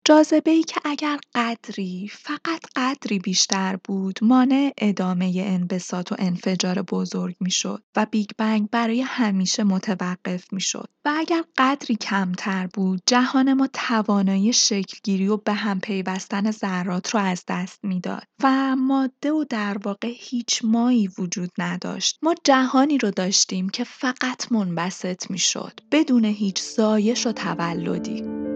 ای 0.45 0.63
که 0.63 0.81
اگر 0.85 1.19
قدری، 1.35 2.07
فقط 2.13 2.61
قدری 2.75 3.19
بیشتر 3.19 3.79
بود، 3.83 4.19
مانع 4.21 4.73
ادامه 4.77 5.33
انبساط 5.45 6.11
و 6.11 6.15
انفجار 6.19 6.81
بزرگ 6.81 7.35
می‌شد 7.39 7.83
و 7.95 8.05
بیگ 8.11 8.29
بنگ 8.37 8.69
برای 8.69 9.01
همیشه 9.01 9.63
متوقف 9.63 10.53
می‌شد 10.53 10.89
و 11.05 11.13
اگر 11.17 11.43
قدری 11.57 11.95
کمتر 11.95 12.67
بود، 12.73 13.01
جهان 13.05 13.53
ما 13.53 13.67
توانایی 13.73 14.53
شکلگیری 14.53 15.27
و 15.27 15.37
به 15.37 15.53
هم 15.53 15.79
پیوستن 15.79 16.51
ذرات 16.51 17.09
رو 17.09 17.19
از 17.19 17.43
دست 17.47 17.79
می‌داد 17.83 18.23
و 18.43 18.75
ماده 18.75 19.31
و 19.31 19.45
در 19.49 19.77
واقع 19.83 20.13
هیچ 20.17 20.61
مایی 20.63 21.09
وجود 21.17 21.51
نداشت. 21.57 22.19
ما 22.21 22.35
جهانی 22.43 22.97
رو 22.97 23.11
داشتیم 23.11 23.69
که 23.69 23.83
فقط 23.83 24.51
منبسط 24.51 25.31
می‌شد 25.31 25.79
بدون 25.91 26.25
هیچ 26.25 26.61
زایش 26.61 27.27
و 27.27 27.31
تولدی. 27.31 28.54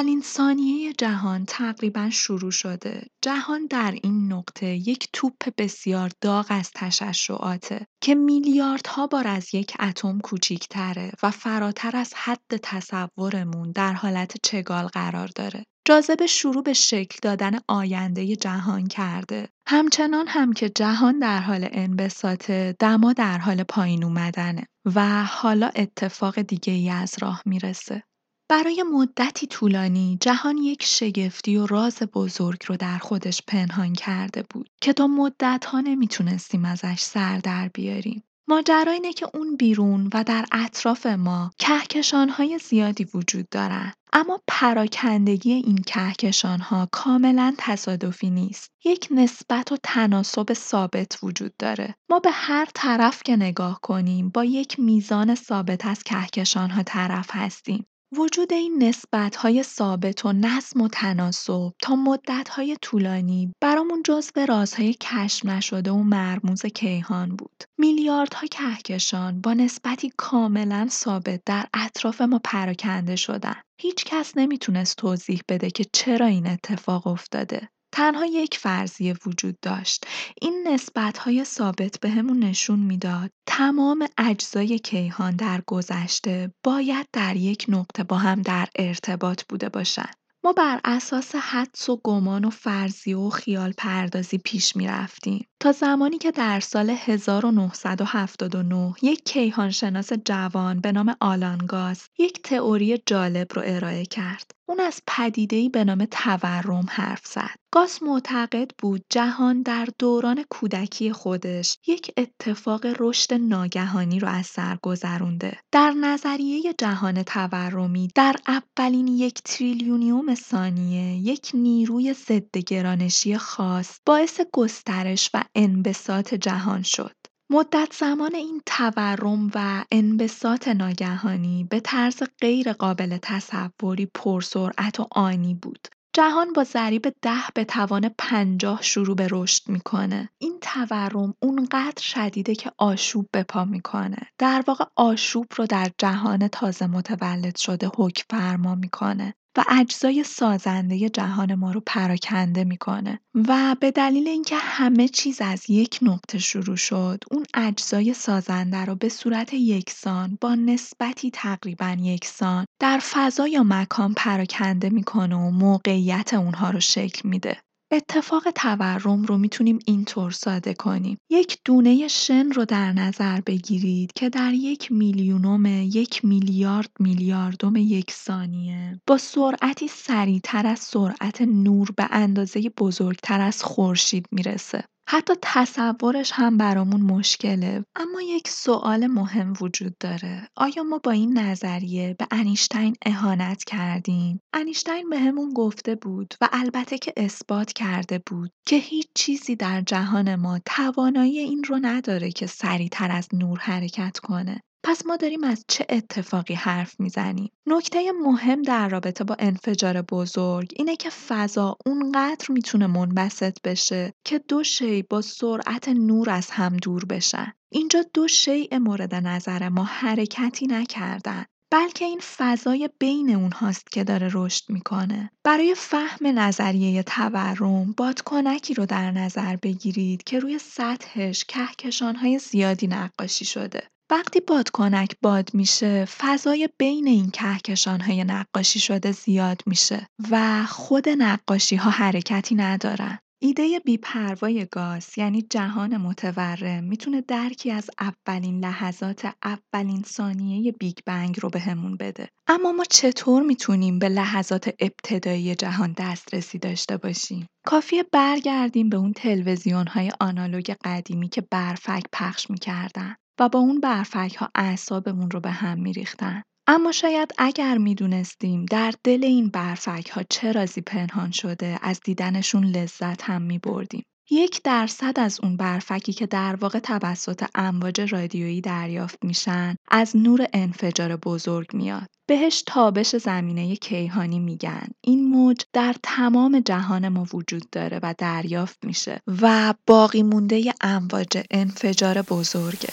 اولین 0.00 0.20
ثانیه 0.20 0.92
جهان 0.92 1.44
تقریبا 1.44 2.10
شروع 2.10 2.50
شده. 2.50 3.06
جهان 3.22 3.66
در 3.66 3.94
این 4.02 4.32
نقطه 4.32 4.66
یک 4.66 5.08
توپ 5.12 5.48
بسیار 5.58 6.10
داغ 6.20 6.46
از 6.48 6.70
تشعشعاته 6.74 7.86
که 8.02 8.14
میلیاردها 8.14 9.06
بار 9.06 9.28
از 9.28 9.54
یک 9.54 9.76
اتم 9.80 10.18
کوچیکتره 10.18 11.12
و 11.22 11.30
فراتر 11.30 11.96
از 11.96 12.12
حد 12.16 12.56
تصورمون 12.62 13.72
در 13.72 13.92
حالت 13.92 14.34
چگال 14.42 14.86
قرار 14.86 15.30
داره. 15.34 15.64
جاذبه 15.84 16.26
شروع 16.26 16.62
به 16.62 16.72
شکل 16.72 17.18
دادن 17.22 17.58
آینده 17.68 18.36
جهان 18.36 18.86
کرده. 18.86 19.48
همچنان 19.68 20.26
هم 20.28 20.52
که 20.52 20.68
جهان 20.68 21.18
در 21.18 21.40
حال 21.40 21.68
انبساطه، 21.72 22.76
دما 22.78 23.12
در 23.12 23.38
حال 23.38 23.62
پایین 23.62 24.04
اومدنه 24.04 24.66
و 24.94 25.24
حالا 25.24 25.70
اتفاق 25.76 26.42
دیگه 26.42 26.72
ای 26.72 26.90
از 26.90 27.14
راه 27.20 27.42
می‌رسه. 27.46 28.02
برای 28.50 28.84
مدتی 28.92 29.46
طولانی 29.46 30.18
جهان 30.20 30.58
یک 30.58 30.82
شگفتی 30.82 31.56
و 31.56 31.66
راز 31.66 31.98
بزرگ 32.14 32.62
رو 32.66 32.76
در 32.76 32.98
خودش 32.98 33.42
پنهان 33.46 33.92
کرده 33.92 34.44
بود 34.50 34.70
که 34.80 34.92
تا 34.92 35.06
مدتها 35.06 35.80
نمی‌تونستیم 35.80 36.64
ازش 36.64 37.00
سر 37.00 37.38
در 37.38 37.68
بیاریم. 37.74 38.22
ماجرا 38.48 38.92
اینه 38.92 39.12
که 39.12 39.26
اون 39.34 39.56
بیرون 39.56 40.10
و 40.14 40.24
در 40.24 40.44
اطراف 40.52 41.06
ما 41.06 41.50
کهکشانهای 41.58 42.58
زیادی 42.58 43.06
وجود 43.14 43.48
دارن. 43.48 43.92
اما 44.12 44.40
پراکندگی 44.48 45.52
این 45.52 45.82
کهکشان 45.86 46.60
ها 46.60 46.88
کاملا 46.92 47.54
تصادفی 47.58 48.30
نیست. 48.30 48.70
یک 48.84 49.08
نسبت 49.10 49.72
و 49.72 49.76
تناسب 49.82 50.52
ثابت 50.52 51.18
وجود 51.22 51.52
داره. 51.58 51.94
ما 52.10 52.18
به 52.18 52.30
هر 52.30 52.68
طرف 52.74 53.22
که 53.22 53.36
نگاه 53.36 53.80
کنیم 53.82 54.28
با 54.28 54.44
یک 54.44 54.80
میزان 54.80 55.34
ثابت 55.34 55.86
از 55.86 56.02
کهکشان 56.02 56.70
ها 56.70 56.82
طرف 56.82 57.30
هستیم. 57.32 57.86
وجود 58.18 58.52
این 58.52 58.82
نسبت‌های 58.82 59.62
ثابت 59.62 60.24
و 60.24 60.32
نظم 60.32 60.80
و 60.80 60.88
تناسب 60.88 61.72
تا 61.82 61.96
مدت‌های 61.96 62.76
طولانی 62.82 63.52
برامون 63.62 64.02
جزو 64.04 64.46
رازهای 64.48 64.94
کشف 65.00 65.44
نشده 65.46 65.90
و 65.90 66.02
مرموز 66.02 66.66
کیهان 66.66 67.36
بود. 67.36 67.64
میلیاردها 67.78 68.46
کهکشان 68.46 69.40
با 69.40 69.52
نسبتی 69.52 70.12
کاملا 70.16 70.86
ثابت 70.90 71.40
در 71.46 71.66
اطراف 71.74 72.20
ما 72.20 72.40
پراکنده 72.44 73.16
شدن. 73.16 73.56
هیچ 73.80 74.04
کس 74.04 74.32
نمی‌تونست 74.36 74.96
توضیح 74.96 75.40
بده 75.48 75.70
که 75.70 75.84
چرا 75.92 76.26
این 76.26 76.46
اتفاق 76.46 77.06
افتاده. 77.06 77.68
تنها 77.92 78.26
یک 78.26 78.58
فرضیه 78.58 79.14
وجود 79.26 79.60
داشت. 79.62 80.06
این 80.40 80.68
نسبت‌های 80.68 81.44
ثابت 81.44 82.00
بهمون 82.00 82.38
نشون 82.38 82.78
می‌داد 82.78 83.30
تمام 83.46 84.06
اجزای 84.18 84.78
کیهان 84.78 85.36
در 85.36 85.62
گذشته 85.66 86.54
باید 86.64 87.06
در 87.12 87.36
یک 87.36 87.66
نقطه 87.68 88.04
با 88.04 88.16
هم 88.16 88.42
در 88.42 88.68
ارتباط 88.76 89.42
بوده 89.48 89.68
باشند. 89.68 90.14
ما 90.44 90.52
بر 90.52 90.80
اساس 90.84 91.34
حدس 91.34 91.88
و 91.88 92.00
گمان 92.04 92.44
و 92.44 92.50
فرضیه 92.50 93.16
و 93.16 93.30
خیال 93.30 93.72
پردازی 93.78 94.38
پیش 94.38 94.76
می 94.76 94.86
رفتیم 94.86 95.49
تا 95.62 95.72
زمانی 95.72 96.18
که 96.18 96.30
در 96.30 96.60
سال 96.60 96.90
1979 96.90 98.94
یک 99.02 99.24
کیهانشناس 99.24 100.12
جوان 100.12 100.80
به 100.80 100.92
نام 100.92 101.16
آلن 101.20 101.73
گاس 101.73 102.08
یک 102.18 102.42
تئوری 102.42 103.02
جالب 103.06 103.46
رو 103.54 103.62
ارائه 103.64 104.04
کرد. 104.04 104.50
اون 104.70 104.80
از 104.80 105.02
پدیده‌ای 105.06 105.68
به 105.68 105.84
نام 105.84 106.06
تورم 106.10 106.86
حرف 106.88 107.26
زد. 107.26 107.60
گاس 107.72 108.02
معتقد 108.02 108.70
بود 108.78 109.04
جهان 109.10 109.62
در 109.62 109.88
دوران 109.98 110.44
کودکی 110.50 111.12
خودش 111.12 111.78
یک 111.86 112.12
اتفاق 112.16 112.86
رشد 112.98 113.34
ناگهانی 113.34 114.20
رو 114.20 114.28
از 114.28 114.46
سر 114.46 114.78
گذرونده. 114.82 115.58
در 115.72 115.90
نظریه 115.90 116.74
جهان 116.78 117.22
تورمی 117.22 118.08
در 118.14 118.36
اولین 118.46 119.08
یک 119.08 119.42
تریلیونیوم 119.42 120.34
ثانیه 120.34 121.16
یک 121.16 121.50
نیروی 121.54 122.14
ضد 122.14 122.58
گرانشی 122.58 123.36
خاص 123.36 123.98
باعث 124.06 124.40
گسترش 124.52 125.30
و 125.34 125.42
انبساط 125.54 126.34
جهان 126.34 126.82
شد. 126.82 127.16
مدت 127.50 127.92
زمان 127.92 128.34
این 128.34 128.62
تورم 128.66 129.50
و 129.54 129.84
انبساط 129.90 130.68
ناگهانی 130.68 131.64
به 131.64 131.80
طرز 131.80 132.22
غیرقابل 132.40 133.18
تصوری 133.22 134.06
پرسرعت 134.14 135.00
و 135.00 135.08
آنی 135.10 135.54
بود. 135.54 135.88
جهان 136.16 136.52
با 136.52 136.64
ضریب 136.64 137.06
ده 137.22 137.42
به 137.54 137.64
توان 137.64 138.10
پنجاه 138.18 138.82
شروع 138.82 139.16
به 139.16 139.28
رشد 139.30 139.68
می‌کنه. 139.68 140.28
این 140.38 140.58
تورم 140.60 141.34
اونقدر 141.42 142.02
شدیده 142.02 142.54
که 142.54 142.72
آشوب 142.78 143.28
به 143.32 143.42
پا 143.42 143.64
می‌کنه. 143.64 144.18
در 144.38 144.64
واقع 144.66 144.84
آشوب 144.96 145.46
رو 145.56 145.66
در 145.66 145.90
جهان 145.98 146.48
تازه 146.48 146.86
متولد 146.86 147.56
شده 147.56 147.90
حکم 147.96 148.24
فرما 148.30 148.74
می‌کنه. 148.74 149.34
و 149.56 149.64
اجزای 149.70 150.24
سازنده 150.24 151.08
جهان 151.08 151.54
ما 151.54 151.72
رو 151.72 151.82
پراکنده 151.86 152.64
می‌کنه. 152.64 153.20
و 153.34 153.76
به 153.80 153.90
دلیل 153.90 154.28
اینکه 154.28 154.56
همه 154.56 155.08
چیز 155.08 155.40
از 155.40 155.70
یک 155.70 155.98
نقطه 156.02 156.38
شروع 156.38 156.76
شد 156.76 157.24
اون 157.30 157.44
اجزای 157.54 158.14
سازنده 158.14 158.84
رو 158.84 158.94
به 158.94 159.08
صورت 159.08 159.54
یکسان 159.54 160.38
با 160.40 160.54
نسبتی 160.54 161.30
تقریبا 161.30 161.96
یکسان 162.00 162.66
در 162.80 162.98
فضا 162.98 163.48
یا 163.48 163.62
مکان 163.66 164.14
پراکنده 164.16 164.90
می‌کنه 164.90 165.36
و 165.36 165.50
موقعیت 165.50 166.34
اونها 166.34 166.70
رو 166.70 166.80
شکل 166.80 167.28
میده. 167.28 167.56
اتفاق 167.92 168.50
تورم 168.50 169.22
رو 169.22 169.38
می‌تونیم 169.38 169.78
اینطور 169.86 170.30
ساده 170.30 170.74
کنیم. 170.74 171.18
یک 171.30 171.58
دونه 171.64 172.08
شن 172.08 172.52
رو 172.52 172.64
در 172.64 172.92
نظر 172.92 173.40
بگیرید 173.40 174.12
که 174.12 174.28
در 174.28 174.52
یک 174.54 174.92
میلیونوم 174.92 175.66
یک 175.66 176.24
میلیارد 176.24 176.90
میلیاردوم 177.00 177.76
یک 177.76 178.10
ثانیه 178.10 179.00
با 179.06 179.18
سرعتی 179.18 179.88
سریعتر 179.88 180.66
از 180.66 180.78
سرعت 180.78 181.42
نور 181.42 181.88
به 181.96 182.08
اندازه 182.10 182.70
بزرگتر 182.78 183.40
از 183.40 183.62
خورشید 183.62 184.26
می‌رسه. 184.32 184.84
حتی 185.12 185.34
تصورش 185.42 186.32
هم 186.34 186.56
برامون 186.56 187.00
مشکله. 187.02 187.84
اما 187.96 188.22
یک 188.22 188.48
سوال 188.48 189.06
مهم 189.06 189.52
وجود 189.60 189.98
داره. 189.98 190.48
آیا 190.56 190.82
ما 190.82 190.98
با 190.98 191.10
این 191.10 191.38
نظریه 191.38 192.16
به 192.18 192.26
انیشتین 192.30 192.96
اهانت 193.06 193.64
کردیم؟ 193.64 194.40
انیشتین 194.52 195.10
بهمون 195.10 195.52
گفته 195.54 195.94
بود 195.94 196.34
و 196.40 196.48
البته 196.52 196.98
که 196.98 197.12
اثبات 197.16 197.72
کرده 197.72 198.22
بود 198.26 198.52
که 198.66 198.76
هیچ 198.76 199.06
چیزی 199.14 199.56
در 199.56 199.80
جهان 199.80 200.34
ما 200.34 200.58
توانایی 200.66 201.38
این 201.38 201.64
رو 201.64 201.78
نداره 201.82 202.30
که 202.30 202.46
سریعتر 202.46 203.10
از 203.12 203.28
نور 203.32 203.58
حرکت 203.58 204.18
کنه. 204.18 204.62
پس 204.82 205.06
ما 205.06 205.16
داریم 205.16 205.44
از 205.44 205.64
چه 205.68 205.86
اتفاقی 205.88 206.54
حرف 206.54 207.00
می‌زنیم؟ 207.00 207.50
نکته 207.66 208.12
مهم 208.12 208.62
در 208.62 208.88
رابطه 208.88 209.24
با 209.24 209.36
انفجار 209.38 210.02
بزرگ 210.02 210.72
اینه 210.76 210.96
که 210.96 211.10
فضا 211.10 211.76
اونقدر 211.86 212.46
می‌تونه 212.48 212.86
منبسط 212.86 213.58
بشه 213.64 214.12
که 214.24 214.38
دو 214.38 214.64
شی 214.64 215.02
با 215.02 215.20
سرعت 215.20 215.88
نور 215.88 216.30
از 216.30 216.50
هم 216.50 216.76
دور 216.76 217.04
بشن. 217.04 217.52
اینجا 217.72 218.04
دو 218.14 218.28
شیء 218.28 218.78
مورد 218.78 219.14
نظر 219.14 219.68
ما 219.68 219.84
حرکتی 219.84 220.66
نکردن. 220.66 221.44
بلکه 221.72 222.04
این 222.04 222.20
فضای 222.36 222.90
بین 222.98 223.34
اونهاست 223.34 223.92
که 223.92 224.04
داره 224.04 224.30
رشد 224.32 224.64
می‌کنه. 224.68 225.30
برای 225.44 225.74
فهم 225.76 226.26
نظریه 226.38 227.02
تورم 227.02 227.92
بادکنکی 227.92 228.74
رو 228.74 228.86
در 228.86 229.10
نظر 229.10 229.56
بگیرید 229.56 230.24
که 230.24 230.38
روی 230.38 230.58
سطحش 230.58 231.44
کهکشانهای 231.44 232.38
زیادی 232.38 232.86
نقاشی 232.86 233.44
شده. 233.44 233.82
وقتی 234.10 234.40
بادکنک 234.40 235.16
باد 235.22 235.50
میشه، 235.54 236.04
فضای 236.04 236.68
بین 236.78 237.06
این 237.06 237.30
کهکشان‌های 237.30 238.24
نقاشی 238.24 238.80
شده 238.80 239.12
زیاد 239.12 239.62
میشه 239.66 240.06
و 240.30 240.64
خود 240.66 241.08
نقاشی‌ها 241.08 241.90
حرکتی 241.90 242.54
ندارن. 242.54 243.18
ایده 243.42 243.80
بی‌پروای 243.84 244.66
گاس 244.70 245.18
یعنی 245.18 245.42
جهان 245.42 245.96
متورم 245.96 246.84
می‌تونه 246.84 247.20
درکی 247.20 247.70
از 247.70 247.90
اولین 248.00 248.64
لحظات 248.64 249.32
اولین 249.44 250.02
ثانیه 250.02 250.72
بیگ 250.72 250.98
بنگ 251.06 251.40
رو 251.40 251.50
بهمون 251.50 251.96
بده. 251.96 252.28
اما 252.46 252.72
ما 252.72 252.84
چطور 252.84 253.42
می‌تونیم 253.42 253.98
به 253.98 254.08
لحظات 254.08 254.74
ابتدایی 254.80 255.54
جهان 255.54 255.94
دسترسی 255.98 256.58
داشته 256.58 256.96
باشیم؟ 256.96 257.46
کافیه 257.66 258.04
برگردیم 258.12 258.88
به 258.88 258.96
اون 258.96 259.12
تلویزیون‌های 259.12 260.12
آنالوگ 260.20 260.74
قدیمی 260.84 261.28
که 261.28 261.40
برفک 261.50 262.02
پخش 262.12 262.50
می‌کردن 262.50 263.16
و 263.40 263.48
با 263.48 263.58
اون 263.58 263.80
برفک‌ها 263.80 264.48
اعصابمون 264.54 265.30
رو 265.30 265.40
به 265.40 265.50
هم 265.50 265.78
میریختن. 265.80 266.42
اما 266.66 266.92
شاید 266.92 267.32
اگر 267.38 267.78
می‌دونستیم 267.78 268.64
در 268.64 268.94
دل 269.04 269.24
این 269.24 269.48
برفک‌ها 269.48 270.22
چه 270.30 270.52
رازی 270.52 270.80
پنهان 270.80 271.30
شده 271.30 271.78
از 271.82 272.00
دیدنشون 272.04 272.64
لذت 272.64 273.22
هم 273.22 273.42
میبردیم. 273.42 274.02
یک 274.32 274.62
درصد 274.64 275.20
از 275.20 275.40
اون 275.42 275.56
برفکی 275.56 276.12
که 276.12 276.26
در 276.26 276.56
واقع 276.56 276.78
توسط 276.78 277.44
امواج 277.54 278.00
رادیویی 278.00 278.60
دریافت 278.60 279.24
میشن 279.24 279.76
از 279.90 280.16
نور 280.16 280.46
انفجار 280.52 281.16
بزرگ 281.16 281.74
میاد. 281.74 282.06
بهش 282.28 282.62
تابش 282.66 283.16
زمینه 283.16 283.76
کیهانی 283.76 284.38
میگن. 284.38 284.88
این 285.04 285.28
موج 285.28 285.60
در 285.72 285.94
تمام 286.02 286.60
جهان 286.60 287.08
ما 287.08 287.26
وجود 287.34 287.70
داره 287.72 288.00
و 288.02 288.14
دریافت 288.18 288.78
میشه 288.84 289.20
و 289.42 289.74
باقی 289.86 290.22
مونده 290.22 290.74
امواج 290.80 291.42
انفجار 291.50 292.22
بزرگه. 292.22 292.92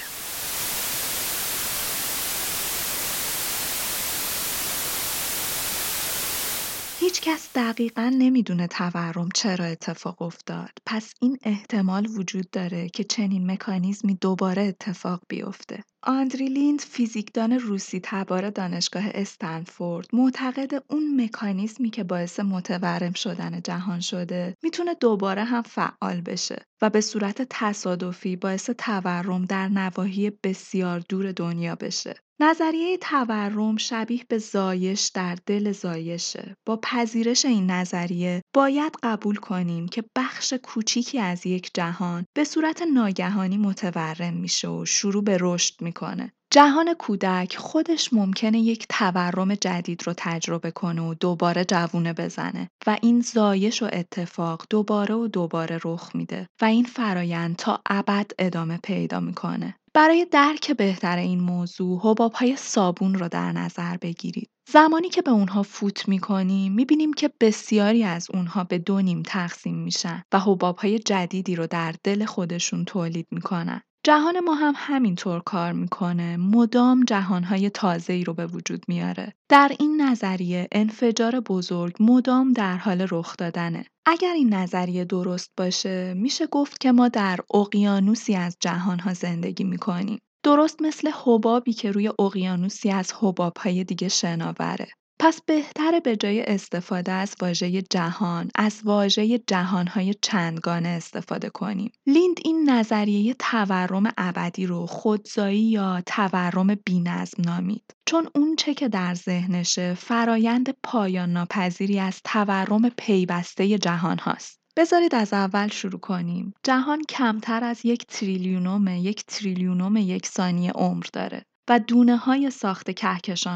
هیچکس 7.08 7.50
دقیقا 7.56 8.12
نمی‌دونه 8.18 8.68
تورم 8.68 9.30
چرا 9.36 9.66
اتفاق 9.66 10.22
افتاد. 10.22 10.70
پس 10.86 11.14
این 11.22 11.38
احتمال 11.44 12.08
وجود 12.08 12.50
داره 12.50 12.90
که 12.90 13.04
چنین 13.04 13.52
مکانیزمی 13.52 14.16
دوباره 14.16 14.62
اتفاق 14.62 15.22
بیفته. 15.30 15.84
آندری 16.04 16.48
لیند 16.48 16.82
فیزیکدان 16.82 17.52
روسی 17.52 18.00
تبار 18.04 18.50
دانشگاه 18.50 19.04
استنفورد 19.14 20.08
معتقد 20.14 20.84
اون 20.90 21.22
مکانیزمی 21.22 21.90
که 21.90 22.04
باعث 22.04 22.40
متورم 22.40 23.14
شدن 23.14 23.62
جهان 23.62 24.00
شده 24.00 24.56
می‌تونه 24.64 24.94
دوباره 24.94 25.44
هم 25.44 25.62
فعال 25.62 26.22
بشه 26.22 26.66
و 26.82 26.90
به 26.90 27.02
صورت 27.02 27.48
تصادفی 27.50 28.36
باعث 28.36 28.70
تورم 28.70 29.46
در 29.46 29.68
نواحی 29.68 30.30
بسیار 30.30 31.00
دور 31.10 31.32
دنیا 31.32 31.76
بشه. 31.76 32.16
نظریه 32.40 32.98
تورم 32.98 33.78
شبیه 33.78 34.26
به 34.30 34.38
زایش 34.38 35.12
در 35.14 35.38
دل 35.46 35.72
زایشه. 35.72 36.56
با 36.68 36.80
پذیرش 36.84 37.46
این 37.46 37.72
نظریه 37.72 38.42
باید 38.54 38.94
قبول 39.04 39.36
کنیم 39.36 39.88
که 39.88 40.04
بخش 40.16 40.54
کوچیکی 40.64 41.20
از 41.20 41.46
یک 41.46 41.72
جهان 41.74 42.26
به 42.36 42.44
صورت 42.44 42.82
ناگهانی 42.82 43.58
متورم 43.58 44.34
میشه 44.34 44.68
و 44.68 44.86
شروع 44.86 45.24
به 45.24 45.38
رشد 45.42 45.82
می‌کنه. 45.82 46.34
جهان 46.52 46.94
کودک 46.94 47.58
خودش 47.58 48.14
ممکنه 48.14 48.60
یک 48.60 48.86
تورم 48.90 49.56
جدید 49.56 50.08
رو 50.08 50.14
تجربه 50.18 50.72
کنه 50.72 51.02
و 51.02 51.14
دوباره 51.14 51.66
جوونه 51.66 52.14
بزنه 52.14 52.70
و 52.88 52.98
این 53.02 53.22
زایش 53.22 53.84
و 53.84 53.90
اتفاق 53.94 54.66
دوباره 54.70 55.16
و 55.16 55.28
دوباره 55.28 55.80
رخ 55.84 56.16
میده 56.16 56.48
و 56.62 56.66
این 56.66 56.86
فرایند 56.86 57.56
تا 57.56 57.82
ابد 57.86 58.32
ادامه 58.40 58.80
پیدا 58.84 59.20
می‌کنه. 59.20 59.76
برای 59.94 60.28
درک 60.32 60.72
بهتر 60.72 61.18
این 61.18 61.40
موضوع 61.40 62.02
های 62.34 62.56
صابون 62.56 63.14
رو 63.14 63.28
در 63.28 63.52
نظر 63.52 63.98
بگیرید. 63.98 64.50
زمانی 64.70 65.10
که 65.10 65.22
به 65.22 65.32
اونها 65.32 65.64
فوت 65.64 66.08
می‌کنیم 66.08 66.74
می‌بینیم 66.74 67.14
که 67.14 67.32
بسیاری 67.40 68.04
از 68.04 68.28
اونها 68.34 68.64
به 68.64 68.78
دو 68.78 69.02
نیم 69.02 69.24
تقسیم 69.24 69.76
میشن 69.76 70.24
و 70.34 70.40
های 70.78 71.00
جدیدی 71.00 71.56
رو 71.56 71.68
در 71.68 71.96
دل 72.04 72.26
خودشون 72.26 72.86
تولید 72.86 73.28
می‌کنن. 73.32 73.82
جهان 74.08 74.40
ما 74.40 74.54
هم 74.54 74.74
همینطور 74.78 75.42
کار 75.46 75.72
می‌کنه. 75.72 76.38
مدام 76.38 77.04
جهانهای 77.04 77.70
تازه 77.70 78.14
ای 78.14 78.24
رو 78.24 78.34
به 78.34 78.48
وجود 78.48 78.84
میاره. 78.88 79.34
در 79.50 79.72
این 79.80 80.02
نظریه 80.02 80.68
انفجار 80.72 81.40
بزرگ 81.40 81.96
مدام 82.00 82.54
در 82.54 82.78
حال 82.78 83.08
رخ 83.12 83.36
دادنه. 83.38 83.86
اگر 84.06 84.34
این 84.34 84.54
نظریه 84.54 85.06
درست 85.06 85.52
باشه 85.58 86.14
میشه 86.14 86.48
گفت 86.48 86.80
که 86.80 86.92
ما 86.92 87.08
در 87.08 87.40
اقیانوسی 87.54 88.36
از 88.36 88.58
جهانها 88.60 89.14
زندگی 89.14 89.64
می‌کنیم. 89.64 90.20
درست 90.44 90.82
مثل 90.82 91.10
حبابی 91.26 91.74
که 91.74 91.92
روی 91.92 92.12
اقیانوسی 92.20 92.90
از 92.90 93.14
حبابهای 93.20 93.84
دیگه 93.84 94.08
شناوره. 94.08 94.88
پس 95.20 95.42
بهتره 95.42 96.00
به 96.00 96.16
جای 96.16 96.44
استفاده 96.44 97.12
از 97.12 97.36
واژه 97.42 97.82
جهان 97.82 98.50
از 98.56 98.82
واژه 98.84 99.38
جهانهای 99.38 100.16
چندگانه 100.22 100.90
استفاده 100.90 101.50
کنیم. 101.50 101.92
لیند 102.08 102.38
این 102.46 102.70
نظریه 102.70 103.34
تورم 103.34 104.12
ابدی 104.18 104.66
رو 104.66 104.86
خودزایی 104.86 105.62
یا 105.62 106.02
تورم 106.06 106.76
بینظم 106.86 107.42
نامید. 107.46 107.84
چون 108.06 108.30
اون 108.36 108.56
چه 108.56 108.74
که 108.74 108.88
در 108.88 109.14
ذهنشه 109.14 109.94
فرایند 109.94 110.76
پایان 110.84 111.34
ناپذیری 111.34 112.00
از 112.00 112.22
تورم 112.24 112.90
پیوسته 112.90 113.78
جهان 113.78 114.20
هاست. 114.20 114.60
بذارید 114.78 115.16
از 115.16 115.34
اول 115.34 115.68
شروع 115.68 116.00
کنیم. 116.00 116.54
جهان 116.64 117.02
کمتر 117.10 117.64
از 117.64 117.86
یک 117.86 118.06
تریلیونوم 118.06 118.88
یک 118.88 119.26
تریلیونوم 119.26 119.98
یک 119.98 120.26
ثانیه 120.26 120.72
عمر 120.72 121.06
داره. 121.14 121.46
و 121.70 121.80
های 122.20 122.52
ساخت 122.52 123.04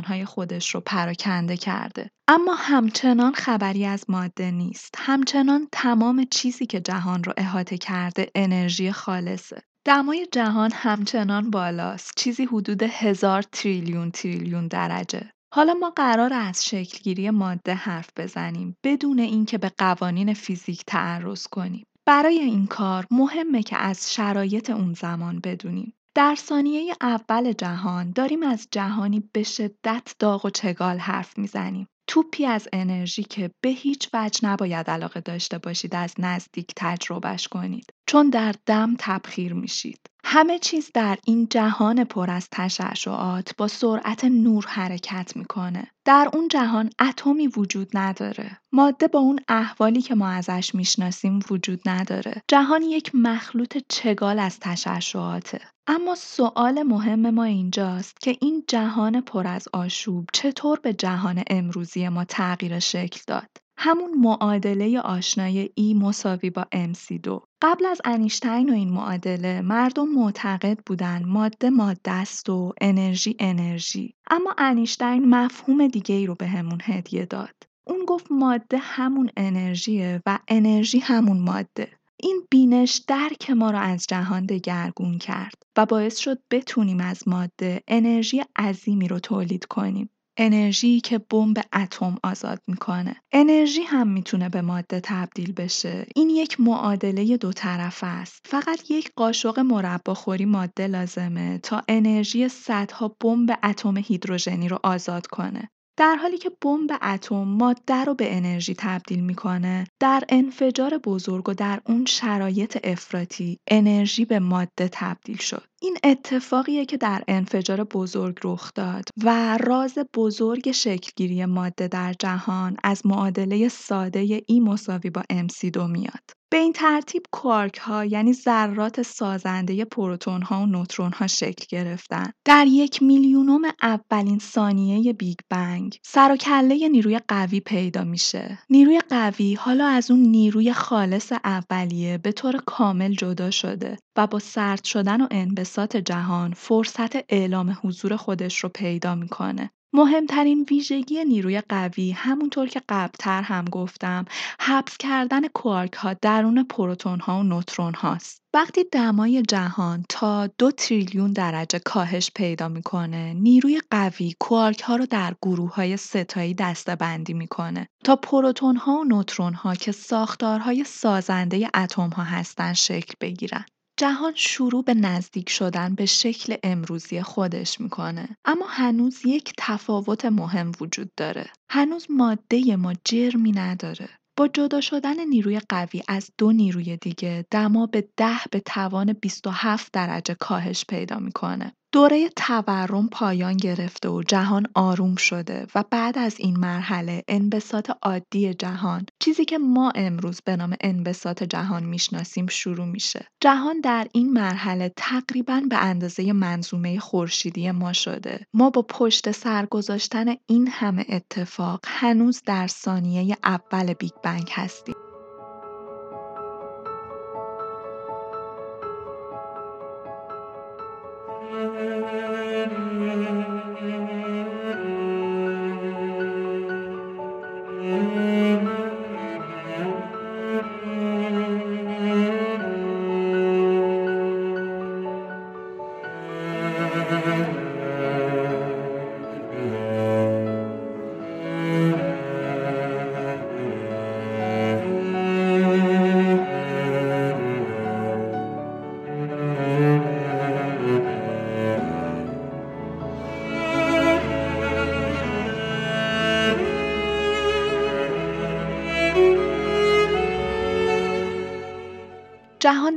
های 0.05 0.25
خودش 0.25 0.75
رو 0.75 0.81
پراکنده 0.81 1.57
کرده. 1.57 2.09
اما 2.27 2.55
همچنان 2.55 3.33
خبری 3.33 3.85
از 3.85 4.05
ماده 4.09 4.51
نیست. 4.51 4.95
همچنان 4.97 5.67
تمام 5.71 6.25
چیزی 6.31 6.65
که 6.65 6.79
جهان 6.79 7.23
رو 7.23 7.33
احاطه 7.37 7.77
کرده 7.77 8.31
انرژی 8.35 8.91
خالصه. 8.91 9.61
دمای 9.85 10.27
جهان 10.31 10.71
همچنان 10.73 11.49
بالاست. 11.49 12.11
چیزی 12.17 12.45
حدود 12.45 12.83
هزار 12.83 13.41
تریلیون 13.41 14.11
تریلیون 14.11 14.67
درجه. 14.67 15.31
حالا 15.53 15.73
ما 15.73 15.89
قرار 15.89 16.33
از 16.33 16.65
شکلگیری 16.65 17.29
ماده 17.29 17.73
حرف 17.73 18.09
بزنیم 18.17 18.75
بدون 18.83 19.19
اینکه 19.19 19.57
به 19.57 19.71
قوانین 19.77 20.33
فیزیک 20.33 20.83
تعرض 20.87 21.47
کنیم. 21.47 21.85
برای 22.07 22.39
این 22.39 22.67
کار 22.67 23.05
مهمه 23.11 23.63
که 23.63 23.77
از 23.77 24.13
شرایط 24.13 24.69
اون 24.69 24.93
زمان 24.93 25.39
بدونیم. 25.39 25.93
در 26.15 26.35
ثانیه 26.35 26.93
اول 27.01 27.53
جهان 27.53 28.11
داریم 28.11 28.43
از 28.43 28.67
جهانی 28.71 29.29
به 29.33 29.43
شدت 29.43 30.15
داغ 30.19 30.45
و 30.45 30.49
چگال 30.49 30.97
حرف 30.97 31.37
می‌زنیم. 31.37 31.87
توپی 32.07 32.45
از 32.45 32.67
انرژی 32.73 33.23
که 33.23 33.51
به 33.63 33.69
هیچ 33.69 34.09
وجه 34.13 34.49
نباید 34.49 34.89
علاقه 34.89 35.21
داشته 35.21 35.57
باشید 35.57 35.95
از 35.95 36.13
نزدیک 36.19 36.73
تجربهش 36.75 37.47
کنید 37.47 37.93
چون 38.11 38.29
در 38.29 38.55
دم 38.65 38.95
تبخیر 38.99 39.53
میشید. 39.53 39.99
همه 40.23 40.59
چیز 40.59 40.91
در 40.93 41.17
این 41.25 41.47
جهان 41.49 42.03
پر 42.03 42.31
از 42.31 42.47
تشعشعات 42.51 43.55
با 43.57 43.67
سرعت 43.67 44.25
نور 44.25 44.65
حرکت 44.67 45.35
می‌کنه. 45.35 45.87
در 46.05 46.29
اون 46.33 46.47
جهان 46.47 46.89
اتمی 46.99 47.47
وجود 47.47 47.89
نداره. 47.93 48.57
ماده 48.71 49.07
با 49.07 49.19
اون 49.19 49.39
احوالی 49.47 50.01
که 50.01 50.15
ما 50.15 50.29
ازش 50.29 50.75
می‌شناسیم 50.75 51.39
وجود 51.49 51.81
نداره. 51.85 52.41
جهان 52.47 52.81
یک 52.81 53.11
مخلوط 53.13 53.77
چگال 53.89 54.39
از 54.39 54.59
تشعشعاته. 54.59 55.61
اما 55.87 56.15
سوال 56.15 56.83
مهم 56.83 57.29
ما 57.29 57.43
اینجاست 57.43 58.21
که 58.21 58.37
این 58.41 58.63
جهان 58.67 59.21
پر 59.21 59.47
از 59.47 59.67
آشوب 59.73 60.25
چطور 60.33 60.79
به 60.79 60.93
جهان 60.93 61.43
امروزی 61.47 62.09
ما 62.09 62.25
تغییر 62.25 62.79
شکل 62.79 63.21
داد؟ 63.27 63.60
همون 63.83 64.17
معادله 64.17 64.99
آشنای 64.99 65.69
E 65.79 65.95
مساوی 65.95 66.49
با 66.49 66.65
MC2 66.73 67.41
قبل 67.61 67.85
از 67.85 68.01
انیشتین 68.05 68.69
و 68.69 68.73
این 68.73 68.89
معادله 68.89 69.61
مردم 69.61 70.09
معتقد 70.09 70.79
بودن 70.85 71.23
ماده 71.25 71.69
ماده 71.69 72.11
است 72.11 72.49
و 72.49 72.73
انرژی 72.81 73.35
انرژی. 73.39 74.15
اما 74.29 74.55
انیشتین 74.57 75.29
مفهوم 75.29 75.87
دیگه 75.87 76.15
ای 76.15 76.25
رو 76.25 76.35
به 76.35 76.47
هدیه 76.83 77.25
داد. 77.25 77.55
اون 77.87 78.05
گفت 78.07 78.25
ماده 78.31 78.77
همون 78.77 79.29
انرژیه 79.37 80.21
و 80.25 80.39
انرژی 80.47 80.99
همون 80.99 81.39
ماده. 81.39 81.87
این 82.17 82.41
بینش 82.51 83.01
درک 83.07 83.49
ما 83.49 83.71
را 83.71 83.79
از 83.79 84.05
جهان 84.09 84.45
دگرگون 84.45 85.17
کرد 85.17 85.55
و 85.77 85.85
باعث 85.85 86.17
شد 86.17 86.39
بتونیم 86.51 86.99
از 86.99 87.27
ماده 87.27 87.81
انرژی 87.87 88.43
عظیمی 88.55 89.07
رو 89.07 89.19
تولید 89.19 89.65
کنیم. 89.65 90.09
انرژی 90.43 90.99
که 91.01 91.17
بمب 91.17 91.57
اتم 91.73 92.17
آزاد 92.23 92.61
می‌کنه. 92.67 93.15
انرژی 93.31 93.81
هم 93.81 94.07
می‌تونه 94.07 94.49
به 94.49 94.61
ماده 94.61 94.99
تبدیل 95.03 95.53
بشه. 95.53 96.05
این 96.15 96.29
یک 96.29 96.59
معادله 96.59 97.37
دو 97.37 97.51
طرفه 97.53 98.07
است. 98.07 98.45
فقط 98.45 98.91
یک 98.91 99.11
قاشق 99.15 99.59
مرباخوری 99.59 100.45
ماده 100.45 100.87
لازمه 100.87 101.57
تا 101.57 101.81
انرژی 101.87 102.49
صدها 102.49 103.15
بمب 103.21 103.59
اتم 103.63 103.97
هیدروژنی 103.97 104.67
رو 104.67 104.79
آزاد 104.83 105.27
کنه. 105.27 105.69
در 105.97 106.15
حالی 106.15 106.37
که 106.37 106.51
بمب 106.61 106.89
اتم 107.01 107.35
ماده 107.35 108.03
رو 108.05 108.13
به 108.13 108.37
انرژی 108.37 108.75
تبدیل 108.77 109.23
می‌کنه 109.23 109.87
در 109.99 110.23
انفجار 110.29 110.97
بزرگ 110.97 111.49
و 111.49 111.53
در 111.53 111.81
اون 111.85 112.05
شرایط 112.05 112.77
افراطی 112.83 113.57
انرژی 113.67 114.25
به 114.25 114.39
ماده 114.39 114.89
تبدیل 114.91 115.37
شد. 115.37 115.63
این 115.81 115.97
اتفاقیه 116.03 116.85
که 116.85 116.97
در 116.97 117.23
انفجار 117.27 117.83
بزرگ 117.83 118.37
رخ 118.43 118.71
داد 118.75 119.03
و 119.23 119.57
راز 119.57 119.97
بزرگ 120.15 120.71
شکلگیری 120.71 121.45
ماده 121.45 121.87
در 121.87 122.13
جهان 122.19 122.77
از 122.83 123.05
معادله 123.05 123.69
ساده 123.69 124.43
E 124.47 124.59
مساوی 124.59 125.09
با 125.09 125.21
MC2 125.31 125.77
میاد. 125.77 126.40
به 126.51 126.57
این 126.57 126.73
ترتیب 126.73 127.23
کوارک 127.31 127.77
ها 127.77 128.05
یعنی 128.05 128.33
ذرات 128.33 129.01
سازنده 129.01 129.85
پروتون 129.85 130.41
ها 130.41 130.61
و 130.61 130.65
نوترون 130.65 131.11
ها 131.13 131.27
شکل 131.27 131.65
گرفتن. 131.69 132.31
در 132.45 132.65
یک 132.67 133.03
میلیونم 133.03 133.61
اولین 133.81 134.39
ثانیه 134.39 135.13
بیگ 135.13 135.37
بنگ 135.49 135.97
سر 136.05 136.31
و 136.31 136.35
کله 136.35 136.87
نیروی 136.87 137.19
قوی 137.27 137.59
پیدا 137.59 138.03
میشه. 138.03 138.59
نیروی 138.69 138.99
قوی 139.09 139.53
حالا 139.53 139.85
از 139.85 140.11
اون 140.11 140.19
نیروی 140.19 140.73
خالص 140.73 141.31
اولیه 141.43 142.17
به 142.17 142.31
طور 142.31 142.57
کامل 142.65 143.13
جدا 143.13 143.51
شده 143.51 143.97
و 144.17 144.27
با 144.27 144.39
سرد 144.39 144.83
شدن 144.83 145.21
و 145.21 145.27
انبساط 145.31 145.97
جهان 145.97 146.53
فرصت 146.53 147.15
اعلام 147.29 147.77
حضور 147.83 148.15
خودش 148.15 148.59
رو 148.59 148.69
پیدا 148.69 149.15
می‌کنه. 149.15 149.71
مهمترین 149.93 150.65
ویژگی 150.69 151.23
نیروی 151.23 151.61
قوی 151.61 152.11
همونطور 152.11 152.67
که 152.67 152.81
قبلتر 152.89 153.41
هم 153.41 153.65
گفتم 153.65 154.25
حبس 154.59 154.97
کردن 154.97 155.47
کوارک 155.47 155.93
ها 155.93 156.13
درون 156.13 156.63
پروتون 156.63 157.19
ها 157.19 157.39
و 157.39 157.43
نوترون 157.43 157.93
هاست. 157.93 158.41
وقتی 158.53 158.83
دمای 158.91 159.41
جهان 159.41 160.05
تا 160.09 160.47
دو 160.47 160.71
تریلیون 160.71 161.33
درجه 161.33 161.79
کاهش 161.79 162.31
پیدا 162.35 162.67
می‌کنه 162.67 163.33
نیروی 163.33 163.81
قوی 163.91 164.35
کوارک 164.39 164.81
ها 164.81 164.95
رو 164.95 165.05
در 165.05 165.35
گروه 165.41 165.75
های 165.75 165.97
ستایی 165.97 166.53
دسته 166.53 166.95
بندی 166.95 167.33
می‌کنه 167.33 167.87
تا 168.03 168.15
پروتون 168.15 168.75
ها 168.75 168.93
و 168.93 169.03
نوترون 169.03 169.53
ها 169.53 169.75
که 169.75 169.91
ساختارهای 169.91 170.83
سازنده 170.83 171.69
اتم 171.75 172.09
ها 172.09 172.23
هستن 172.23 172.73
شکل 172.73 173.13
بگیرن. 173.21 173.65
جهان 174.01 174.33
شروع 174.35 174.83
به 174.83 174.93
نزدیک 174.93 175.49
شدن 175.49 175.95
به 175.95 176.05
شکل 176.05 176.55
امروزی 176.63 177.21
خودش 177.21 177.81
می‌کنه. 177.81 178.37
اما 178.45 178.65
هنوز 178.69 179.25
یک 179.25 179.53
تفاوت 179.57 180.25
مهم 180.25 180.71
وجود 180.81 181.11
داره. 181.17 181.49
هنوز 181.71 182.07
ماده 182.09 182.75
ما 182.75 182.93
جرمی 183.05 183.51
نداره. 183.51 184.09
با 184.37 184.47
جدا 184.47 184.81
شدن 184.81 185.27
نیروی 185.27 185.59
قوی 185.69 186.03
از 186.07 186.31
دو 186.37 186.51
نیروی 186.51 186.97
دیگه 186.97 187.45
دما 187.51 187.85
به 187.85 188.09
ده 188.17 188.39
به 188.51 188.59
توان 188.59 189.13
27 189.13 189.93
درجه 189.93 190.33
کاهش 190.33 190.85
پیدا 190.89 191.19
می‌کنه. 191.19 191.73
دوره 191.93 192.29
تورم 192.29 193.07
پایان 193.07 193.57
گرفته 193.57 194.09
و 194.09 194.23
جهان 194.23 194.65
آروم 194.75 195.15
شده 195.15 195.67
و 195.75 195.83
بعد 195.91 196.17
از 196.17 196.35
این 196.39 196.59
مرحله 196.59 197.23
انبساط 197.27 197.91
عادی 198.01 198.53
جهان 198.53 199.05
چیزی 199.19 199.45
که 199.45 199.57
ما 199.57 199.91
امروز 199.95 200.41
به 200.45 200.55
نام 200.55 200.75
انبساط 200.81 201.43
جهان 201.43 201.83
می‌شناسیم 201.83 202.47
شروع 202.47 202.85
میشه. 202.85 203.27
جهان 203.41 203.81
در 203.81 204.07
این 204.13 204.33
مرحله 204.33 204.91
تقریبا 204.95 205.61
به 205.69 205.77
اندازه 205.77 206.33
منظومه 206.33 206.99
خورشیدی 206.99 207.71
ما 207.71 207.93
شده. 207.93 208.45
ما 208.53 208.69
با 208.69 208.81
پشت 208.81 209.31
سر 209.31 209.65
گذاشتن 209.65 210.25
این 210.47 210.67
همه 210.71 211.05
اتفاق 211.09 211.79
هنوز 211.87 212.41
در 212.45 212.67
ثانیه 212.67 213.37
اول 213.43 213.93
بیگ 213.93 214.13
بنگ 214.23 214.49
هستیم. 214.51 214.95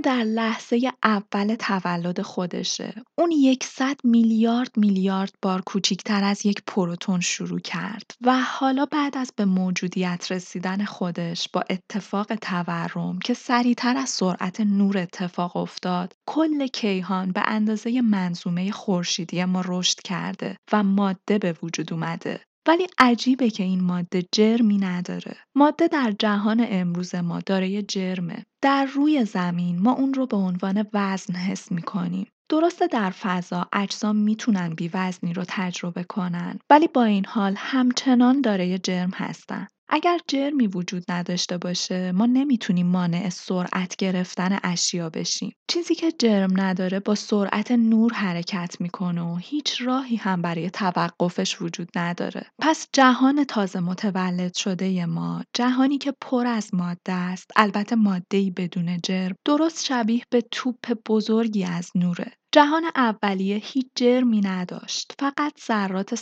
در 0.05 0.25
لحظه 0.25 0.93
اول 1.03 1.55
تولد 1.55 2.23
خودشه. 2.23 2.95
اون 3.19 3.31
یکصد 3.31 3.97
میلیارد 4.05 4.71
میلیارد 4.77 5.35
بار 5.43 5.61
کوچیکتر 5.61 6.25
از 6.25 6.47
یک 6.47 6.63
پروتون 6.67 7.21
شروع 7.21 7.61
کرد 7.61 8.11
و 8.21 8.41
حالا 8.41 8.87
بعد 8.87 9.17
از 9.17 9.33
به 9.37 9.45
موجودیت 9.45 10.27
رسیدن 10.31 10.85
خودش 10.85 11.49
با 11.53 11.65
اتفاق 11.71 12.35
تورم 12.35 13.19
که 13.19 13.35
سریعتر 13.35 13.97
از 13.97 14.09
سرعت 14.09 14.61
نور 14.61 14.99
اتفاق 14.99 15.57
افتاد، 15.57 16.13
کل 16.27 16.67
کیهان 16.67 17.33
به 17.33 17.43
اندازه 17.47 18.01
منظومه 18.01 18.71
خورشیدی 18.71 19.45
ما 19.45 19.63
رشد 19.67 20.01
کرده 20.01 20.57
و 20.73 20.83
ماده 20.83 21.39
به 21.39 21.55
وجود 21.63 21.93
اومده. 21.93 22.41
ولی 22.69 22.87
عجیبه 22.99 23.51
که 23.51 23.63
این 23.63 23.85
ماده 23.85 24.25
جرمی 24.33 24.79
نداره. 24.79 25.37
ماده 25.55 25.89
در 25.89 26.15
جهان 26.19 26.67
امروز 26.69 27.15
ما 27.15 27.41
دارای 27.41 27.83
جرمه. 27.83 28.45
در 28.63 28.85
روی 28.85 29.25
زمین 29.25 29.79
ما 29.79 29.93
اون 29.93 30.15
رو 30.15 30.27
به 30.27 30.37
عنوان 30.37 30.87
وزن 30.93 31.35
حس 31.35 31.73
می‌کنیم. 31.73 32.27
درسته 32.49 32.87
در 32.87 33.11
فضا 33.11 33.69
اجسام 33.73 34.17
می‌تونن 34.17 34.75
بیوزنی 34.75 35.33
رو 35.33 35.45
تجربه 35.49 36.05
کنن 36.05 36.59
ولی 36.71 36.89
با 36.89 37.05
این 37.05 37.25
حال 37.27 37.55
همچنان 37.57 38.41
دارای 38.41 38.79
جرم 38.79 39.11
هستن. 39.15 39.67
اگر 39.89 40.19
جرمی 40.29 40.67
وجود 40.67 41.05
نداشته 41.09 41.59
باشه 41.59 42.13
ما 42.13 42.27
نمی‌تونیم 42.27 42.87
مانع 42.87 43.29
سرعت 43.29 43.97
گرفتن 43.97 44.59
اشیا 44.63 45.11
بشیم. 45.11 45.53
چیزی 45.69 45.95
که 45.95 46.13
جرم 46.19 46.61
نداره 46.61 47.01
با 47.01 47.15
سرعت 47.15 47.71
نور 47.73 48.13
حرکت 48.13 48.77
می‌کنه 48.81 49.23
و 49.23 49.37
هیچ 49.37 49.83
راهی 49.83 50.17
هم 50.17 50.43
برای 50.43 50.71
توقفش 50.71 51.63
وجود 51.63 51.89
نداره. 51.97 52.47
پس 52.63 52.89
جهان 52.93 53.45
تازه 53.45 53.81
متولد 53.81 54.55
شده 54.55 55.07
ما 55.07 55.45
جهانی 55.55 55.99
که 55.99 56.15
پر 56.21 56.47
از 56.47 56.75
ماده 56.75 57.13
است. 57.13 57.51
البته 57.57 57.97
ماده 57.97 58.53
بدون 58.57 58.99
جرم 59.03 59.37
درست 59.45 59.85
شبیه 59.85 60.23
به 60.31 60.41
توپ 60.51 60.93
بزرگی 61.09 61.65
از 61.65 61.91
نوره. 61.95 62.33
جهان 62.55 62.85
اولیه 62.97 63.61
هیچ 63.63 63.87
جرمی 63.95 64.41
نداشت. 64.41 65.13
فقط 65.19 65.53
ذرات 65.67 66.15